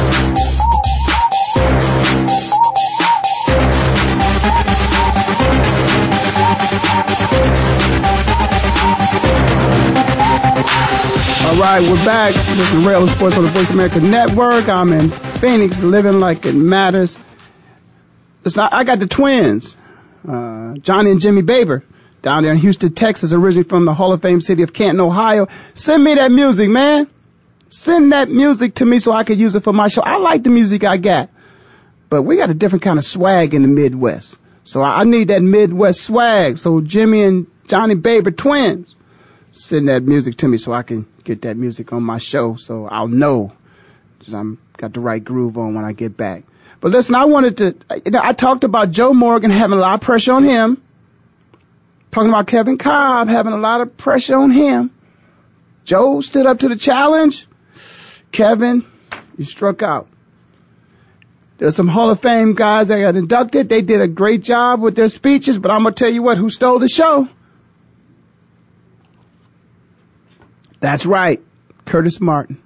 [11.43, 12.33] All right, we're back.
[12.33, 14.69] This is Ray Ellis Sports on the Voice America Network.
[14.69, 17.17] I'm in Phoenix, living like it matters.
[18.43, 19.75] Listen, I I got the twins,
[20.27, 21.83] uh, Johnny and Jimmy Baber,
[22.21, 25.47] down there in Houston, Texas, originally from the Hall of Fame city of Canton, Ohio.
[25.73, 27.07] Send me that music, man.
[27.69, 30.01] Send that music to me so I could use it for my show.
[30.01, 31.29] I like the music I got,
[32.09, 34.37] but we got a different kind of swag in the Midwest.
[34.63, 36.57] So I need that Midwest swag.
[36.59, 38.95] So Jimmy and Johnny Baber, twins,
[39.51, 42.87] send that music to me so I can get that music on my show so
[42.87, 43.53] I'll know
[44.19, 46.43] that I'm got the right groove on when I get back.
[46.79, 47.75] But listen, I wanted to,
[48.05, 50.81] you know, I talked about Joe Morgan having a lot of pressure on him.
[52.11, 54.91] Talking about Kevin Kolb having a lot of pressure on him.
[55.85, 57.47] Joe stood up to the challenge.
[58.31, 58.85] Kevin,
[59.37, 60.07] you struck out.
[61.57, 63.69] There's some Hall of Fame guys that got inducted.
[63.69, 66.49] They did a great job with their speeches, but I'm gonna tell you what, who
[66.49, 67.27] stole the show?
[70.81, 71.41] That's right,
[71.85, 72.61] Curtis Martin.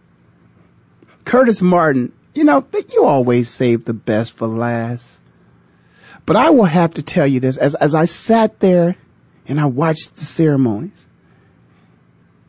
[1.26, 5.20] Curtis Martin, you know, that you always save the best for last.
[6.26, 8.95] But I will have to tell you this, as, as I sat there
[9.47, 11.05] and I watched the ceremonies,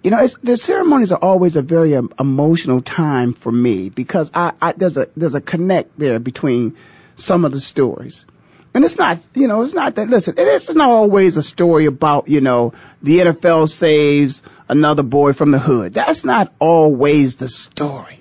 [0.02, 4.30] you know, it's, the ceremonies are always a very um, emotional time for me because
[4.32, 6.76] I, I, there's a, there's a connect there between
[7.16, 8.24] some of the stories.
[8.72, 11.86] And it's not, you know, it's not that, listen, it is not always a story
[11.86, 15.94] about, you know, the NFL saves another boy from the hood.
[15.94, 18.20] That's not always the story.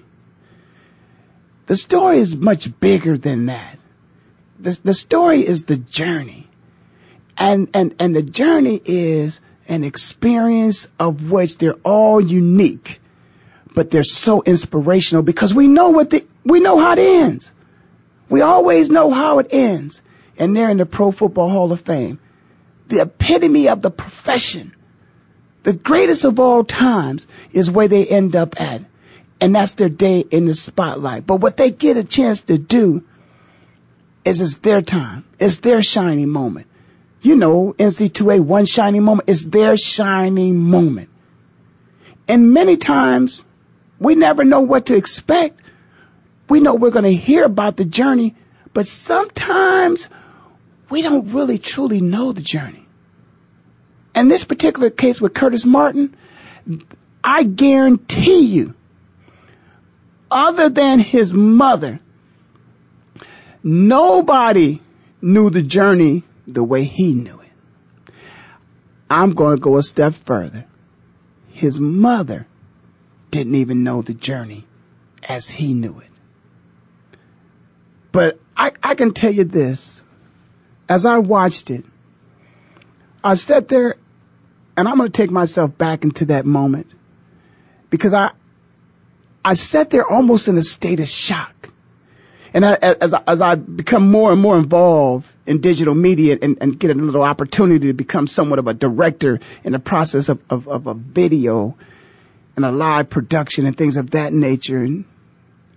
[1.67, 3.79] The story is much bigger than that.
[4.59, 6.47] The, the story is the journey.
[7.37, 13.01] And, and, and the journey is an experience of which they're all unique,
[13.73, 17.53] but they're so inspirational because we know what the, we know how it ends.
[18.29, 20.01] We always know how it ends.
[20.37, 22.19] And they're in the Pro Football Hall of Fame.
[22.87, 24.74] The epitome of the profession.
[25.65, 28.83] The greatest of all times is where they end up at.
[29.41, 31.25] And that's their day in the spotlight.
[31.25, 33.03] But what they get a chance to do
[34.23, 35.25] is it's their time.
[35.39, 36.67] It's their shining moment.
[37.21, 41.09] You know, NC2A, one shining moment is their shining moment.
[42.27, 43.43] And many times
[43.99, 45.59] we never know what to expect.
[46.47, 48.35] We know we're going to hear about the journey,
[48.71, 50.09] but sometimes
[50.91, 52.84] we don't really truly know the journey.
[54.15, 56.15] In this particular case with Curtis Martin,
[57.23, 58.73] I guarantee you,
[60.31, 61.99] other than his mother,
[63.61, 64.81] nobody
[65.21, 68.13] knew the journey the way he knew it.
[69.09, 70.65] I'm going to go a step further.
[71.51, 72.47] His mother
[73.31, 74.65] didn't even know the journey
[75.27, 76.09] as he knew it.
[78.11, 80.01] But I, I can tell you this.
[80.87, 81.83] As I watched it,
[83.23, 83.95] I sat there
[84.77, 86.91] and I'm going to take myself back into that moment
[87.89, 88.31] because I,
[89.43, 91.69] I sat there almost in a state of shock.
[92.53, 96.57] And I, as, I, as I become more and more involved in digital media and,
[96.61, 100.39] and get a little opportunity to become somewhat of a director in the process of,
[100.49, 101.77] of, of a video
[102.55, 105.05] and a live production and things of that nature, and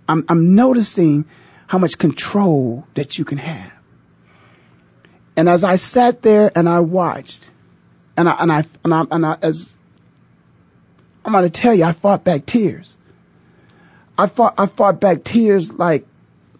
[0.07, 1.25] I'm, I'm noticing
[1.67, 3.71] how much control that you can have.
[5.35, 7.51] And as I sat there and I watched,
[8.19, 9.73] and I and I and I, and I as
[11.23, 12.95] I'm to tell you, I fought back tears.
[14.17, 16.05] I fought I fought back tears like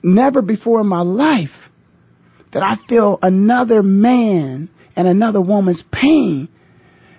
[0.01, 1.69] never before in my life
[2.51, 6.47] that I feel another man and another woman's pain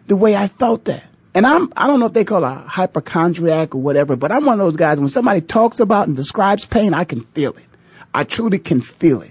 [0.07, 1.05] the way I felt that.
[1.33, 4.45] And I'm, I don't know if they call it a hypochondriac or whatever, but I'm
[4.45, 7.65] one of those guys when somebody talks about and describes pain, I can feel it.
[8.13, 9.31] I truly can feel it.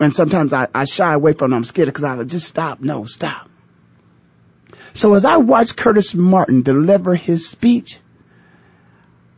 [0.00, 1.56] And sometimes I, I shy away from it.
[1.56, 2.80] I'm scared because I just stop.
[2.80, 3.47] No, stop.
[4.98, 8.00] So as I watched Curtis Martin deliver his speech,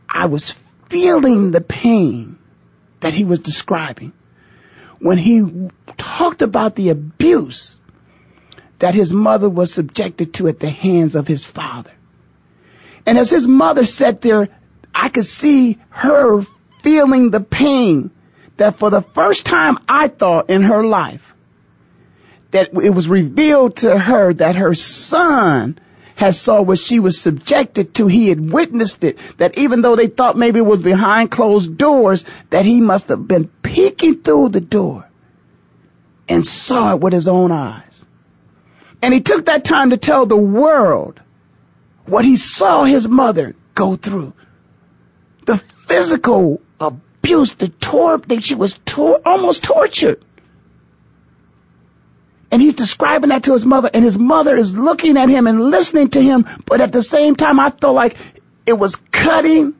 [0.09, 0.55] I was
[0.89, 2.39] feeling the pain
[3.01, 4.11] that he was describing
[4.97, 7.79] when he talked about the abuse
[8.79, 11.93] that his mother was subjected to at the hands of his father.
[13.05, 14.49] And as his mother sat there,
[14.95, 16.41] I could see her
[16.81, 18.09] feeling the pain
[18.57, 21.35] that for the first time I thought in her life
[22.51, 25.79] that it was revealed to her that her son
[26.15, 28.07] had saw what she was subjected to.
[28.07, 29.17] He had witnessed it.
[29.37, 33.27] That even though they thought maybe it was behind closed doors, that he must have
[33.27, 35.09] been peeking through the door
[36.29, 38.05] and saw it with his own eyes.
[39.01, 41.19] And he took that time to tell the world
[42.05, 44.33] what he saw his mother go through.
[45.45, 50.23] The physical abuse, the tor- she was tor- almost tortured.
[52.51, 55.71] And he's describing that to his mother, and his mother is looking at him and
[55.71, 58.17] listening to him, but at the same time, I felt like
[58.65, 59.73] it was cutting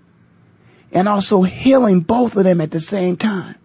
[0.94, 3.56] and also healing both of them at the same time.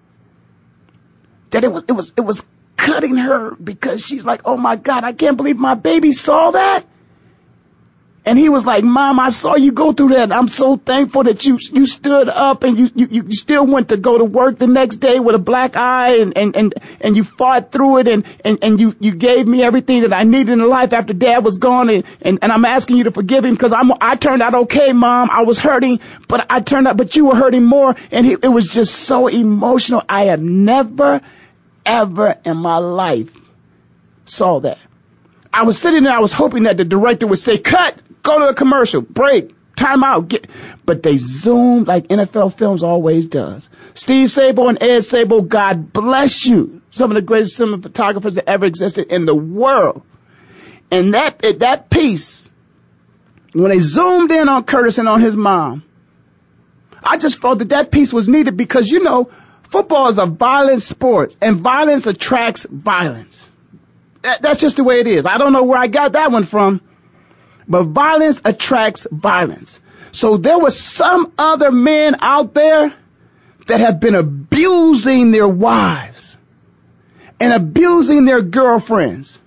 [1.51, 2.45] That it was, it was, it was
[2.77, 6.85] cutting her because she's like, oh my God, I can't believe my baby saw that.
[8.27, 10.33] And he was like, Mom, I saw you go through that.
[10.33, 13.97] I'm so thankful that you you stood up and you, you, you still went to
[13.97, 17.23] go to work the next day with a black eye and, and, and, and you
[17.23, 20.69] fought through it and, and, and you, you gave me everything that I needed in
[20.69, 23.73] life after dad was gone and, and, and I'm asking you to forgive him because
[23.73, 25.31] I'm I turned out okay, Mom.
[25.31, 28.49] I was hurting, but I turned out but you were hurting more and he, it
[28.49, 30.03] was just so emotional.
[30.09, 31.21] I have never
[31.85, 33.31] ever in my life
[34.25, 34.79] saw that.
[35.53, 37.97] I was sitting there, I was hoping that the director would say, cut,
[38.27, 40.29] go to a commercial, break, time out.
[40.29, 40.49] Get,
[40.85, 43.69] but they zoomed like NFL films always does.
[43.95, 46.83] Steve Sabol and Ed Sabol, God bless you.
[46.91, 50.03] Some of the greatest cinematographers that ever existed in the world.
[50.91, 52.51] And that, that piece,
[53.53, 55.83] when they zoomed in on Curtis and on his mom,
[57.03, 59.31] I just felt that that piece was needed because, you know,
[59.65, 63.49] football is a violent sport and violence attracts violence.
[64.23, 65.27] That, that's just the way it is.
[65.27, 66.81] I don't know where I got that one from,
[67.69, 69.81] but violence attracts violence.
[70.13, 72.95] So there were some other men out there
[73.67, 76.37] that have been abusing their wives.
[77.41, 79.41] and abusing their girlfriends.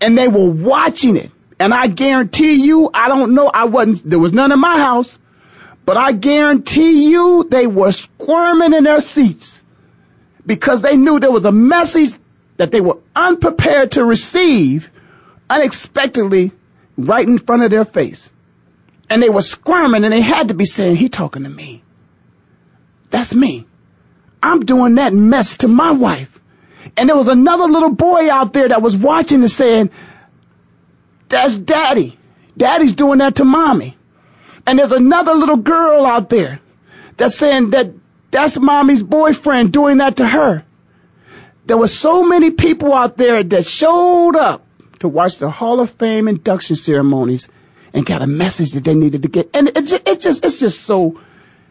[0.00, 1.30] And they were watching it.
[1.58, 5.18] And I guarantee you, I don't know, I wasn't, there was none in my house,
[5.84, 9.62] but I guarantee you they were squirming in their seats
[10.44, 12.10] because they knew there was a message
[12.56, 14.90] that they were unprepared to receive
[15.48, 16.52] unexpectedly
[16.96, 18.30] right in front of their face.
[19.10, 21.82] And they were squirming and they had to be saying, he talking to me.
[23.10, 23.66] That's me.
[24.42, 26.38] I'm doing that mess to my wife.
[26.96, 29.90] And there was another little boy out there that was watching and saying,
[31.28, 32.18] that's daddy.
[32.56, 33.96] Daddy's doing that to mommy.
[34.66, 36.60] And there's another little girl out there
[37.16, 37.92] that's saying that
[38.30, 40.64] that's mommy's boyfriend doing that to her.
[41.66, 44.63] There were so many people out there that showed up
[45.04, 47.48] to watch the Hall of Fame induction ceremonies
[47.92, 49.50] and got a message that they needed to get.
[49.54, 51.20] And it, it, it just, it's just so,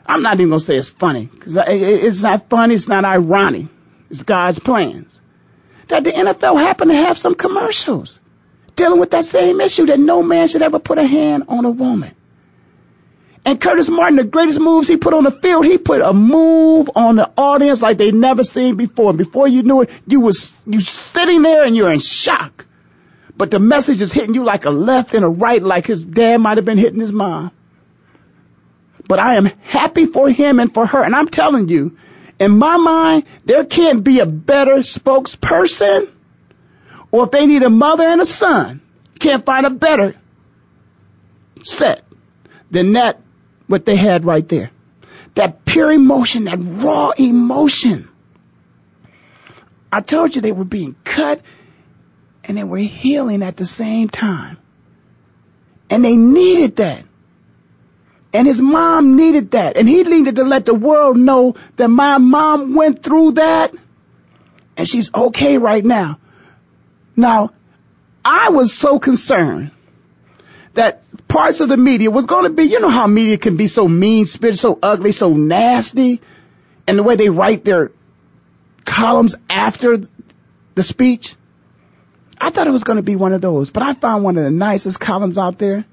[0.05, 2.75] I'm not even going to say it's funny because it's not funny.
[2.75, 3.67] It's not ironic.
[4.09, 5.19] It's God's plans.
[5.87, 8.19] That the NFL happened to have some commercials
[8.75, 11.71] dealing with that same issue that no man should ever put a hand on a
[11.71, 12.15] woman.
[13.45, 16.89] And Curtis Martin, the greatest moves he put on the field, he put a move
[16.95, 19.09] on the audience like they never seen before.
[19.09, 22.65] And before you knew it, you was you sitting there and you're in shock.
[23.35, 26.37] But the message is hitting you like a left and a right, like his dad
[26.37, 27.51] might have been hitting his mom.
[29.07, 31.03] But I am happy for him and for her.
[31.03, 31.97] And I'm telling you,
[32.39, 36.09] in my mind, there can't be a better spokesperson.
[37.11, 38.81] Or if they need a mother and a son,
[39.19, 40.15] can't find a better
[41.63, 42.03] set
[42.71, 43.21] than that
[43.67, 44.71] what they had right there.
[45.35, 48.09] That pure emotion, that raw emotion.
[49.91, 51.41] I told you they were being cut
[52.43, 54.57] and they were healing at the same time.
[55.89, 57.05] And they needed that.
[58.33, 59.77] And his mom needed that.
[59.77, 63.73] And he needed to let the world know that my mom went through that
[64.75, 66.19] and she's okay right now.
[67.15, 67.51] Now,
[68.25, 69.71] I was so concerned
[70.73, 73.67] that parts of the media was going to be, you know how media can be
[73.67, 76.21] so mean spirited, so ugly, so nasty,
[76.87, 77.91] and the way they write their
[78.85, 80.01] columns after
[80.73, 81.35] the speech.
[82.43, 84.43] I thought it was going to be one of those, but I found one of
[84.43, 85.85] the nicest columns out there,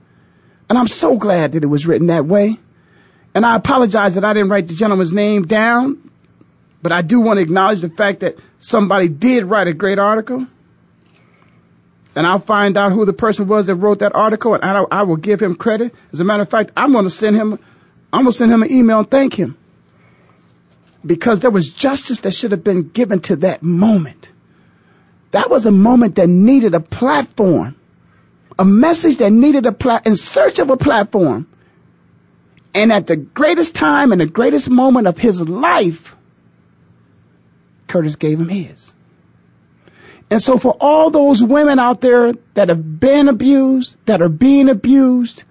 [0.69, 2.59] and I'm so glad that it was written that way.
[3.35, 6.11] And I apologize that I didn't write the gentleman's name down,
[6.83, 10.47] but I do want to acknowledge the fact that somebody did write a great article
[12.17, 15.03] and I'll find out who the person was that wrote that article, and I, I
[15.05, 15.95] will give him credit.
[16.13, 17.59] As a matter of fact, I'm going to send him,
[18.13, 19.57] I'm going to send him an email and thank him
[21.07, 24.29] because there was justice that should have been given to that moment.
[25.33, 27.77] That was a moment that needed a platform,
[28.59, 31.47] a message that needed a plat in search of a platform.
[32.75, 36.15] And at the greatest time and the greatest moment of his life,
[37.87, 38.95] Curtis gave him his.
[40.31, 44.69] And so for all those women out there that have been abused, that are being
[44.69, 45.43] abused,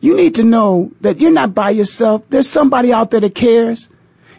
[0.00, 2.24] you need to know that you're not by yourself.
[2.28, 3.88] There's somebody out there that cares.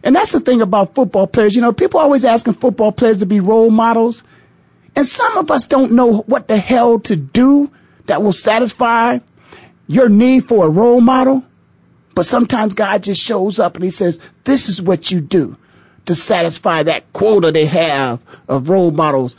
[0.04, 1.56] And that's the thing about football players.
[1.56, 4.24] You know, people always asking football players to be role models.
[5.00, 7.72] And some of us don't know what the hell to do
[8.08, 9.20] that will satisfy
[9.88, 11.42] your need for a role model.
[12.14, 15.56] But sometimes God just shows up and he says, this is what you do
[16.08, 18.20] to satisfy that quota they have
[18.50, 19.38] of role models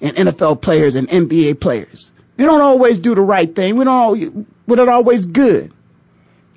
[0.00, 2.10] and NFL players and NBA players.
[2.38, 3.76] We don't always do the right thing.
[3.76, 5.74] We don't, we're not always good.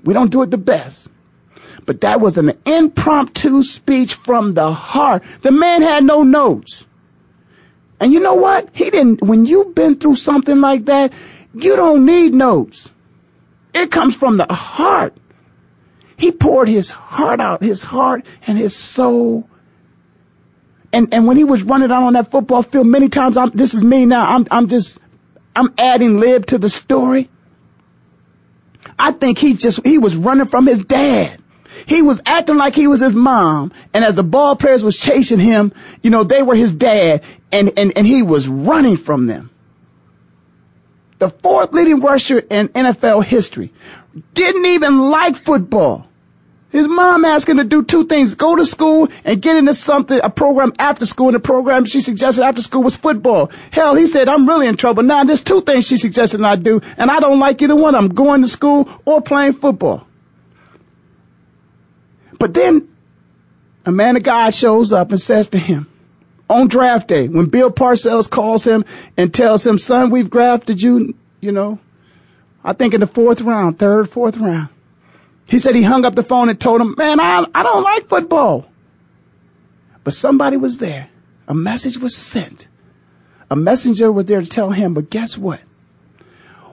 [0.02, 1.10] We don't do it the best.
[1.86, 5.24] But that was an impromptu speech from the heart.
[5.42, 6.86] The man had no notes.
[8.04, 8.70] And you know what?
[8.74, 11.14] He didn't, when you've been through something like that,
[11.54, 12.92] you don't need notes.
[13.74, 15.18] It comes from the heart.
[16.18, 19.50] He poured his heart out, his heart and his soul
[20.94, 23.74] and and when he was running out on that football field, many times I'm this
[23.74, 24.36] is me now.
[24.36, 25.00] I'm I'm just
[25.56, 27.30] I'm adding lib to the story.
[28.98, 31.40] I think he just he was running from his dad.
[31.86, 35.40] He was acting like he was his mom, and as the ball players was chasing
[35.40, 39.50] him, you know, they were his dad, and and and he was running from them.
[41.20, 43.72] The fourth leading rusher in NFL history
[44.34, 46.08] didn't even like football.
[46.74, 50.20] His mom asked him to do two things, go to school and get into something,
[50.24, 53.52] a program after school, and the program she suggested after school was football.
[53.72, 55.24] Hell, he said, I'm really in trouble now.
[55.24, 57.94] There's two things she suggested I do, and I don't like either one.
[57.94, 60.08] I'm going to school or playing football.
[62.44, 62.90] But then
[63.86, 65.88] a man of God shows up and says to him,
[66.50, 68.84] on draft day, when Bill Parcells calls him
[69.16, 71.80] and tells him, son, we've drafted you, you know,
[72.62, 74.68] I think in the fourth round, third, fourth round.
[75.46, 78.10] He said he hung up the phone and told him, man, I, I don't like
[78.10, 78.66] football.
[80.04, 81.08] But somebody was there
[81.48, 82.68] A message was sent.
[83.50, 85.62] A messenger was there to tell him, but guess what?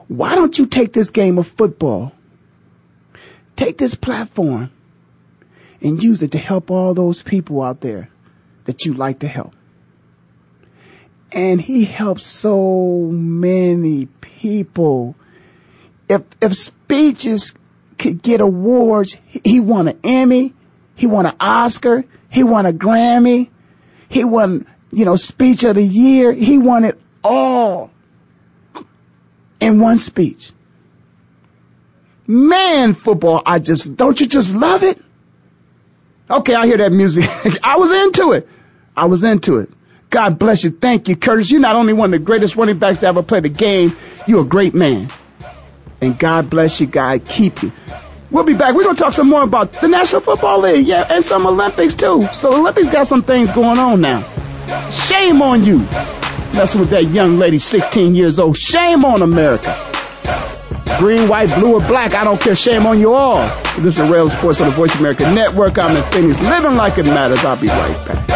[0.09, 2.11] Why don't you take this game of football,
[3.55, 4.69] take this platform,
[5.81, 8.09] and use it to help all those people out there
[8.65, 9.53] that you like to help?
[11.31, 15.15] And he helped so many people.
[16.09, 17.53] If, if speeches
[17.97, 20.53] could get awards, he won an Emmy,
[20.95, 23.49] he won an Oscar, he won a Grammy,
[24.09, 26.33] he won, you know, speech of the year.
[26.33, 27.91] He won it all
[29.59, 30.51] in one speech.
[32.27, 35.01] Man, football, I just, don't you just love it?
[36.31, 37.25] Okay, I hear that music.
[37.63, 38.47] I was into it.
[38.95, 39.69] I was into it.
[40.09, 40.71] God bless you.
[40.71, 41.51] Thank you, Curtis.
[41.51, 43.95] You're not only one of the greatest running backs to ever play the game,
[44.27, 45.09] you're a great man.
[46.01, 47.71] And God bless you, God keep you.
[48.29, 48.75] We'll be back.
[48.75, 51.95] We're going to talk some more about the National Football League, yeah, and some Olympics
[51.95, 52.21] too.
[52.33, 54.21] So Olympics got some things going on now.
[54.89, 55.79] Shame on you.
[56.53, 58.57] Messing with that young lady, 16 years old.
[58.57, 59.75] Shame on America.
[60.99, 62.55] Green, white, blue, or black, I don't care.
[62.55, 63.41] Shame on you all.
[63.77, 65.77] This is the Ray Ellis Sports on the Voice America Network.
[65.79, 67.43] I'm in Phoenix, living like it matters.
[67.43, 68.27] I'll be right back.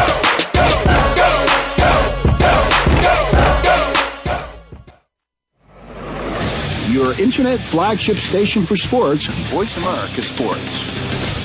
[6.91, 11.44] Your internet flagship station for sports, Voice America Sports.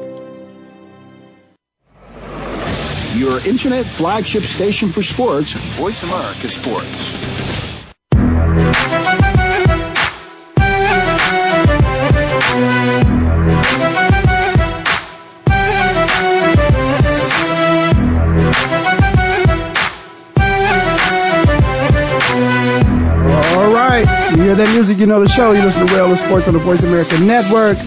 [3.15, 7.41] Your internet flagship station for sports, Voice America Sports.
[23.53, 25.51] All right, you hear that music, you know the show.
[25.51, 27.77] You listen to Ray Ellis Sports on the Voice America Network.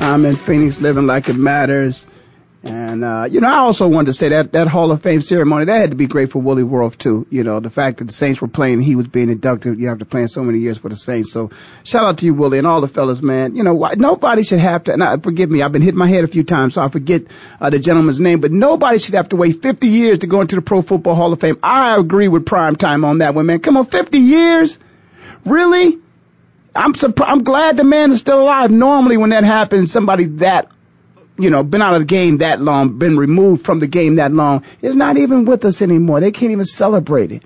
[0.00, 2.06] I'm in Phoenix, living like it matters.
[2.62, 5.64] And, uh, you know, I also wanted to say that that Hall of Fame ceremony,
[5.64, 7.26] that had to be great for Willie Roaf too.
[7.30, 10.04] You know, the fact that the Saints were playing, he was being inducted, you after
[10.04, 11.32] playing so many years for the Saints.
[11.32, 11.50] So
[11.84, 13.56] shout out to you, Willie, and all the fellas, man.
[13.56, 16.24] You know, nobody should have to, and I, forgive me, I've been hitting my head
[16.24, 17.22] a few times, so I forget,
[17.62, 20.56] uh, the gentleman's name, but nobody should have to wait 50 years to go into
[20.56, 21.58] the Pro Football Hall of Fame.
[21.62, 23.60] I agree with prime time on that one, man.
[23.60, 24.78] Come on, 50 years?
[25.46, 25.98] Really?
[26.76, 28.70] I'm surprised, I'm glad the man is still alive.
[28.70, 30.70] Normally when that happens, somebody that
[31.42, 34.32] you know, been out of the game that long, been removed from the game that
[34.32, 36.20] long, is not even with us anymore.
[36.20, 37.42] They can't even celebrate it.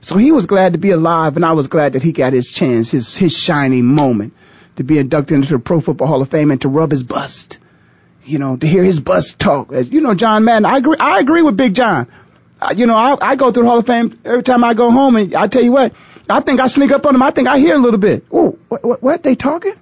[0.00, 2.52] So he was glad to be alive, and I was glad that he got his
[2.52, 4.34] chance, his his shining moment,
[4.76, 7.58] to be inducted into the Pro Football Hall of Fame and to rub his bust.
[8.24, 9.72] You know, to hear his bust talk.
[9.72, 10.96] As you know, John Madden, I agree.
[10.98, 12.08] I agree with Big John.
[12.60, 14.90] Uh, you know, I, I go through the Hall of Fame every time I go
[14.90, 15.94] home, and I tell you what,
[16.28, 17.22] I think I sneak up on him.
[17.22, 18.24] I think I hear a little bit.
[18.32, 19.74] Oh, what, what, what they talking?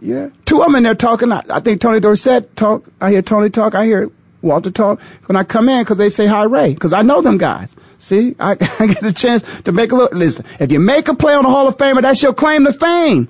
[0.00, 0.30] Yeah.
[0.44, 1.32] Two in there talking.
[1.32, 2.84] I, I think Tony Dorsett talk.
[3.00, 3.74] I hear Tony talk.
[3.74, 4.10] I hear
[4.42, 5.00] Walter talk.
[5.26, 7.74] When I come in, because they say hi Ray, because I know them guys.
[7.98, 10.12] See, I, I get a chance to make a look.
[10.12, 12.72] Listen, if you make a play on the Hall of Famer, that's your claim to
[12.72, 13.28] fame.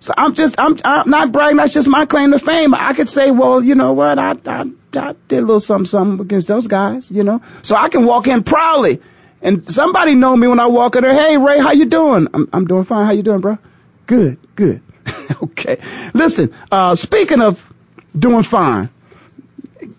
[0.00, 1.58] So I'm just, I'm, I'm not bragging.
[1.58, 2.74] That's just my claim to fame.
[2.74, 4.18] I could say, well, you know what?
[4.18, 4.64] I, I,
[4.94, 7.42] I did a little something, something against those guys, you know.
[7.62, 9.02] So I can walk in proudly,
[9.42, 11.12] and somebody know me when I walk in there.
[11.12, 12.28] Hey, Ray, how you doing?
[12.32, 13.04] I'm, I'm doing fine.
[13.04, 13.58] How you doing, bro?
[14.06, 14.82] Good, good.
[15.42, 15.78] okay.
[16.14, 17.72] Listen, uh, speaking of
[18.16, 18.90] doing fine,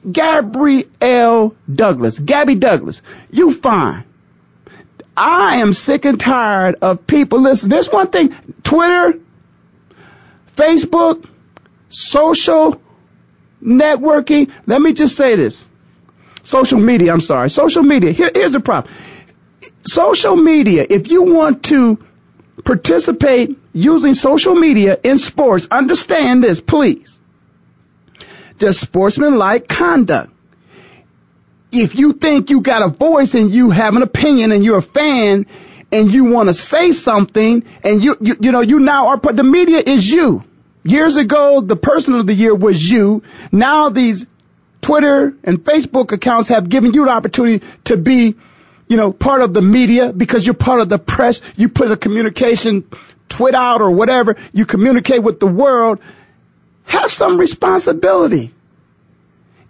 [0.09, 3.01] Gabrielle Douglas, Gabby Douglas,
[3.31, 4.05] you fine.
[5.15, 7.41] I am sick and tired of people.
[7.41, 8.33] Listen, there's one thing
[8.63, 9.19] Twitter,
[10.55, 11.27] Facebook,
[11.89, 12.81] social
[13.61, 14.51] networking.
[14.65, 15.65] Let me just say this.
[16.43, 17.49] Social media, I'm sorry.
[17.49, 18.11] Social media.
[18.11, 18.93] Here, here's the problem.
[19.83, 22.03] Social media, if you want to
[22.63, 27.19] participate using social media in sports, understand this, please.
[28.57, 30.31] There's sportsmanlike conduct.
[31.71, 34.83] If you think you got a voice and you have an opinion and you're a
[34.83, 35.45] fan
[35.91, 39.43] and you want to say something and you, you, you know, you now are, the
[39.43, 40.43] media is you.
[40.83, 43.23] Years ago, the person of the year was you.
[43.51, 44.25] Now these
[44.81, 48.35] Twitter and Facebook accounts have given you the opportunity to be,
[48.87, 51.41] you know, part of the media because you're part of the press.
[51.55, 52.87] You put a communication
[53.31, 54.37] tweet out or whatever.
[54.53, 55.99] You communicate with the world.
[56.85, 58.51] Have some responsibility.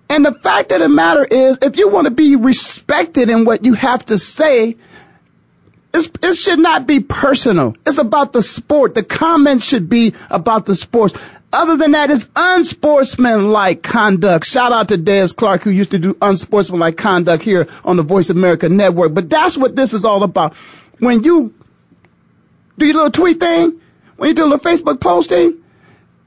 [0.09, 3.63] And the fact of the matter is, if you want to be respected in what
[3.63, 4.75] you have to say,
[5.93, 7.75] it should not be personal.
[7.85, 8.95] It's about the sport.
[8.95, 11.13] The comments should be about the sports.
[11.53, 14.45] Other than that, it's unsportsmanlike conduct.
[14.45, 18.29] Shout out to Des Clark, who used to do unsportsmanlike conduct here on the Voice
[18.29, 19.13] America Network.
[19.13, 20.55] But that's what this is all about.
[20.99, 21.53] When you
[22.77, 23.81] do your little tweet thing,
[24.17, 25.63] when you do a little Facebook posting,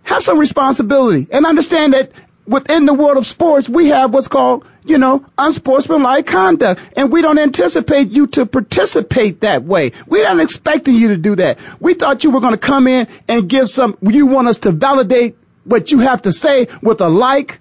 [0.02, 2.12] have some responsibility and understand that
[2.46, 6.80] within the world of sports, we have what's called you know, unsportsmanlike conduct.
[6.96, 9.92] And we don't anticipate you to participate that way.
[10.06, 11.58] We're not expecting you to do that.
[11.80, 14.72] We thought you were going to come in and give some, you want us to
[14.72, 17.60] validate what you have to say with a like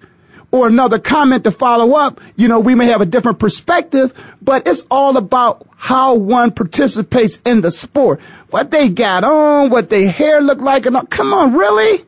[0.50, 2.20] or another comment to follow up.
[2.36, 7.40] You know, we may have a different perspective, but it's all about how one participates
[7.44, 8.20] in the sport.
[8.50, 11.06] What they got on, what their hair look like, and all.
[11.06, 12.04] come on, really?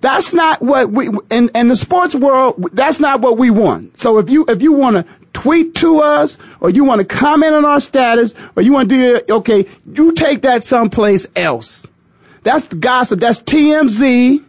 [0.00, 2.70] That's not what we in, in the sports world.
[2.72, 3.98] That's not what we want.
[3.98, 7.54] So if you if you want to tweet to us or you want to comment
[7.54, 11.86] on our status or you want to do it, okay, you take that someplace else.
[12.42, 13.20] That's gossip.
[13.20, 14.42] That's TMZ.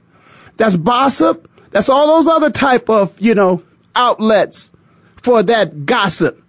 [0.55, 1.49] That's gossip.
[1.71, 4.71] That's all those other type of you know outlets
[5.17, 6.41] for that gossip.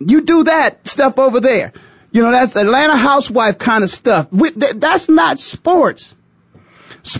[0.00, 1.72] You do that stuff over there.
[2.12, 4.28] You know that's Atlanta housewife kind of stuff.
[4.30, 6.14] We, th- that's not sports.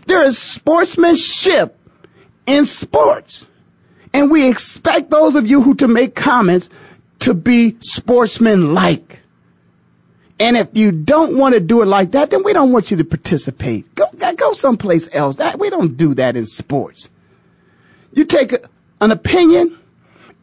[0.06, 1.76] There is sportsmanship
[2.46, 3.46] in sports.
[4.14, 6.68] And we expect those of you who to make comments
[7.20, 9.20] to be sportsmanlike.
[10.38, 12.98] And if you don't want to do it like that, then we don't want you
[12.98, 13.94] to participate.
[13.94, 15.36] Go, go someplace else.
[15.36, 17.08] That, we don't do that in sports.
[18.12, 18.60] You take a,
[19.00, 19.78] an opinion,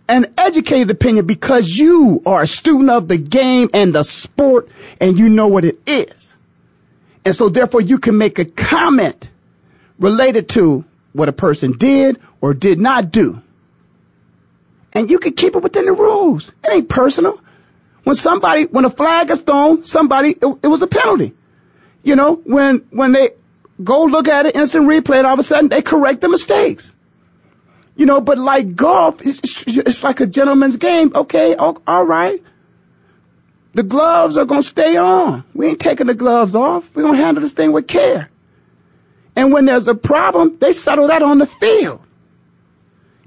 [0.10, 5.18] an educated opinion because you are a student of the game and the sport and
[5.18, 6.36] you know what it is.
[7.24, 9.30] And so therefore you can make a comment
[10.00, 10.84] related to
[11.14, 13.42] what a person did or did not do.
[14.94, 16.52] And you can keep it within the rules.
[16.64, 17.40] It ain't personal.
[18.04, 21.34] When somebody, when a flag is thrown, somebody, it, it was a penalty.
[22.02, 23.32] You know, when, when they
[23.84, 26.92] go look at it, instant replay, and all of a sudden they correct the mistakes.
[28.00, 31.12] You know, but like golf, it's, it's like a gentleman's game.
[31.14, 32.42] Okay, all right.
[33.74, 35.44] The gloves are going to stay on.
[35.54, 36.90] We ain't taking the gloves off.
[36.96, 38.30] We're going to handle this thing with care.
[39.36, 42.00] And when there's a problem, they settle that on the field.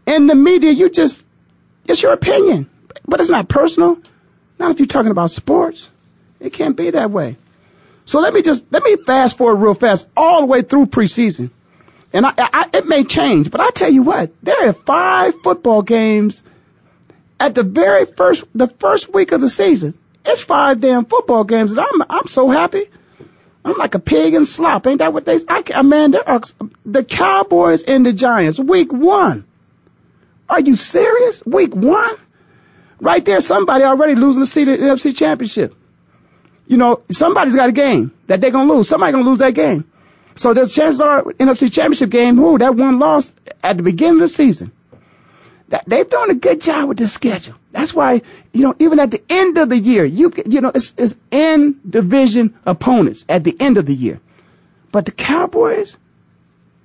[0.06, 1.22] In the media, you just,
[1.84, 2.70] it's your opinion.
[3.06, 3.98] But it's not personal.
[4.58, 5.86] Not if you're talking about sports.
[6.40, 7.36] It can't be that way.
[8.06, 11.50] So let me just, let me fast forward real fast all the way through preseason.
[12.12, 15.82] And I, I, it may change, but I tell you what, there are five football
[15.82, 16.42] games
[17.40, 19.94] at the very first, the first week of the season.
[20.24, 22.84] It's five damn football games, and I'm I'm so happy.
[23.64, 24.86] I'm like a pig in slop.
[24.86, 25.38] Ain't that what they?
[25.38, 25.46] Say?
[25.48, 26.40] I man, there are
[26.84, 28.58] the Cowboys and the Giants.
[28.58, 29.44] Week one.
[30.48, 31.44] Are you serious?
[31.46, 32.14] Week one?
[33.00, 35.74] Right there, somebody already losing the seat the NFC Championship.
[36.68, 38.88] You know, somebody's got a game that they're gonna lose.
[38.88, 39.84] Somebody's gonna lose that game.
[40.34, 42.36] So there's chances are NFC Championship game.
[42.36, 44.72] Who that one lost at the beginning of the season.
[45.68, 47.54] That, they've done a good job with this schedule.
[47.70, 48.20] That's why,
[48.52, 51.80] you know, even at the end of the year, you you know, it's, it's in
[51.88, 54.20] division opponents at the end of the year.
[54.90, 55.96] But the Cowboys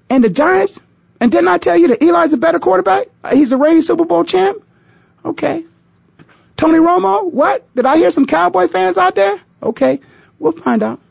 [0.09, 0.79] and the Giants,
[1.19, 3.07] and didn't I tell you that Eli's a better quarterback?
[3.23, 4.63] Uh, he's a reigning Super Bowl champ.
[5.25, 5.65] Okay.
[6.55, 7.67] Tony Romo, what?
[7.75, 9.39] Did I hear some Cowboy fans out there?
[9.61, 9.99] Okay.
[10.39, 11.01] We'll find out.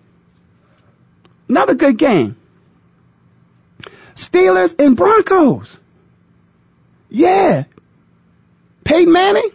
[1.49, 2.36] Another good game.
[4.14, 5.78] Steelers and Broncos.
[7.11, 7.64] Yeah.
[8.84, 9.51] Peyton Manning,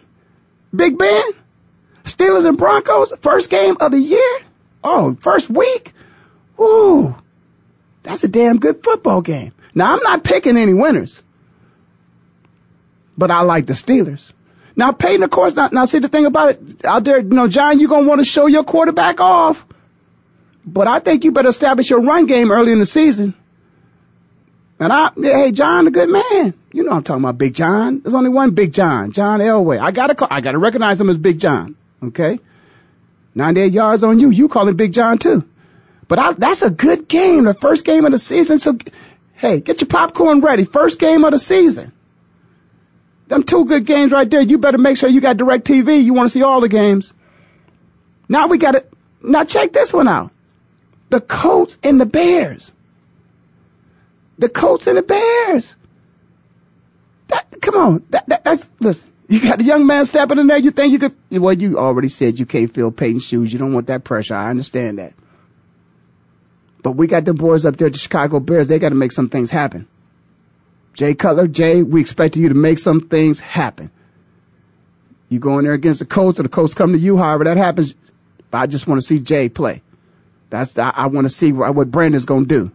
[0.74, 1.24] Big Ben,
[2.04, 4.38] Steelers and Broncos, first game of the year.
[4.84, 5.94] Oh, first week.
[6.60, 7.14] Ooh,
[8.02, 9.52] that's a damn good football game.
[9.74, 11.22] Now I'm not picking any winners,
[13.16, 14.32] but I like the Steelers.
[14.76, 17.48] Now, Peyton, of course, now, now see the thing about it out there, you know,
[17.48, 19.66] John, you're going to want to show your quarterback off.
[20.64, 23.34] But I think you better establish your run game early in the season.
[24.78, 26.54] And I, hey, John, a good man.
[26.72, 28.00] You know I'm talking about Big John.
[28.00, 29.78] There's only one Big John, John Elway.
[29.78, 31.76] I gotta call, I gotta recognize him as Big John.
[32.02, 32.40] Okay?
[33.34, 34.30] 98 yards on you.
[34.30, 35.44] You call him Big John too.
[36.08, 37.44] But I, that's a good game.
[37.44, 38.58] The first game of the season.
[38.58, 38.76] So,
[39.34, 40.64] hey, get your popcorn ready.
[40.64, 41.92] First game of the season.
[43.28, 44.42] Them two good games right there.
[44.42, 46.02] You better make sure you got direct TV.
[46.02, 47.14] You want to see all the games.
[48.28, 48.92] Now we got it.
[49.22, 50.32] Now check this one out.
[51.12, 52.72] The Colts and the Bears.
[54.38, 55.76] The Colts and the Bears.
[57.28, 58.04] That, come on.
[58.08, 59.12] That, that, that's, listen.
[59.28, 60.56] You got a young man stepping in there.
[60.56, 63.52] You think you could, well, you already said you can't fill Peyton's shoes.
[63.52, 64.34] You don't want that pressure.
[64.34, 65.12] I understand that.
[66.82, 68.68] But we got the boys up there, the Chicago Bears.
[68.68, 69.88] They got to make some things happen.
[70.94, 73.90] Jay Cutler, Jay, we expect you to make some things happen.
[75.28, 77.58] You go in there against the Colts or the Colts come to you, however that
[77.58, 77.94] happens.
[78.50, 79.82] I just want to see Jay play.
[80.52, 82.70] That's, I, I want to see what, what Brandon's to do.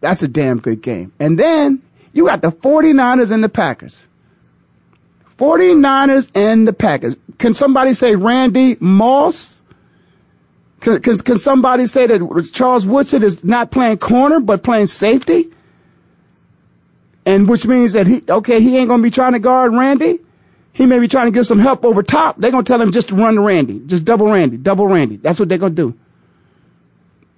[0.00, 1.12] That's a damn good game.
[1.20, 1.82] And then
[2.12, 4.04] you got the 49ers and the Packers.
[5.38, 7.14] 49ers and the Packers.
[7.38, 9.62] Can somebody say Randy Moss?
[10.80, 15.50] Can, can, can somebody say that Charles Woodson is not playing corner but playing safety?
[17.24, 20.18] And which means that he, okay, he ain't gonna be trying to guard Randy.
[20.72, 22.36] He may be trying to give some help over top.
[22.38, 23.80] They're gonna tell him just to run to Randy.
[23.80, 25.16] Just double Randy, double Randy.
[25.16, 25.94] That's what they're gonna do.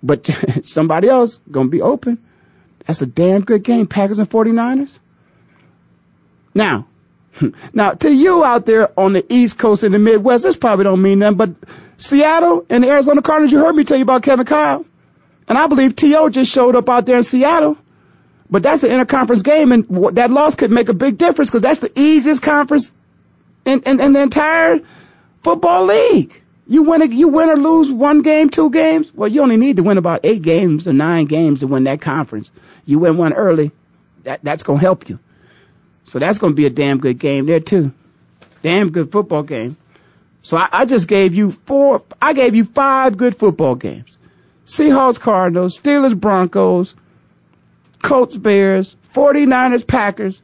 [0.02, 0.30] But
[0.64, 2.18] somebody else gonna be open.
[2.86, 4.98] That's a damn good game, Packers and 49ers.
[6.54, 6.86] Now,
[7.72, 11.02] now to you out there on the East Coast and the Midwest, this probably don't
[11.02, 11.50] mean nothing, but
[11.96, 14.84] Seattle and the Arizona Cardinals, you heard me tell you about Kevin Kyle.
[15.48, 16.30] And I believe T.O.
[16.30, 17.76] just showed up out there in Seattle.
[18.48, 21.80] But that's an interconference game, and that loss could make a big difference because that's
[21.80, 22.92] the easiest conference
[23.64, 24.80] in, in, in the entire
[25.42, 26.40] football league.
[26.66, 29.12] You win, a, you win or lose one game, two games.
[29.12, 32.00] Well, you only need to win about eight games or nine games to win that
[32.00, 32.50] conference.
[32.86, 33.70] You win one early,
[34.22, 35.18] that that's gonna help you.
[36.04, 37.92] So that's gonna be a damn good game there too.
[38.62, 39.76] Damn good football game.
[40.42, 42.02] So I, I just gave you four.
[42.20, 44.16] I gave you five good football games.
[44.66, 46.94] Seahawks, Cardinals, Steelers, Broncos,
[48.02, 50.40] Colts, Bears, 49ers, Packers,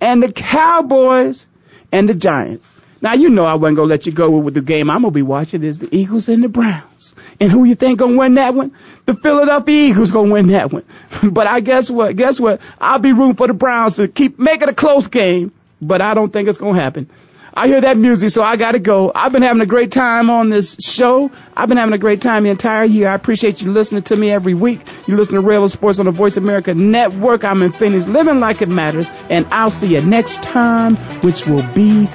[0.00, 1.46] and the Cowboys
[1.92, 2.70] and the Giants.
[3.02, 5.22] Now you know I wasn't gonna let you go with the game I'm gonna be
[5.22, 7.14] watching is the Eagles and the Browns.
[7.40, 8.72] And who you think gonna win that one?
[9.06, 10.84] The Philadelphia Eagles gonna win that one.
[11.32, 12.14] but I guess what?
[12.16, 12.60] Guess what?
[12.78, 16.30] I'll be rooting for the Browns to keep making a close game, but I don't
[16.30, 17.08] think it's gonna happen.
[17.52, 19.10] I hear that music, so I gotta go.
[19.14, 21.30] I've been having a great time on this show.
[21.56, 23.08] I've been having a great time the entire year.
[23.08, 24.80] I appreciate you listening to me every week.
[25.06, 27.44] You listen to Ray Ellis Sports on the Voice America Network.
[27.44, 31.66] I'm in Phoenix, living like it matters, and I'll see you next time, which will
[31.74, 32.08] be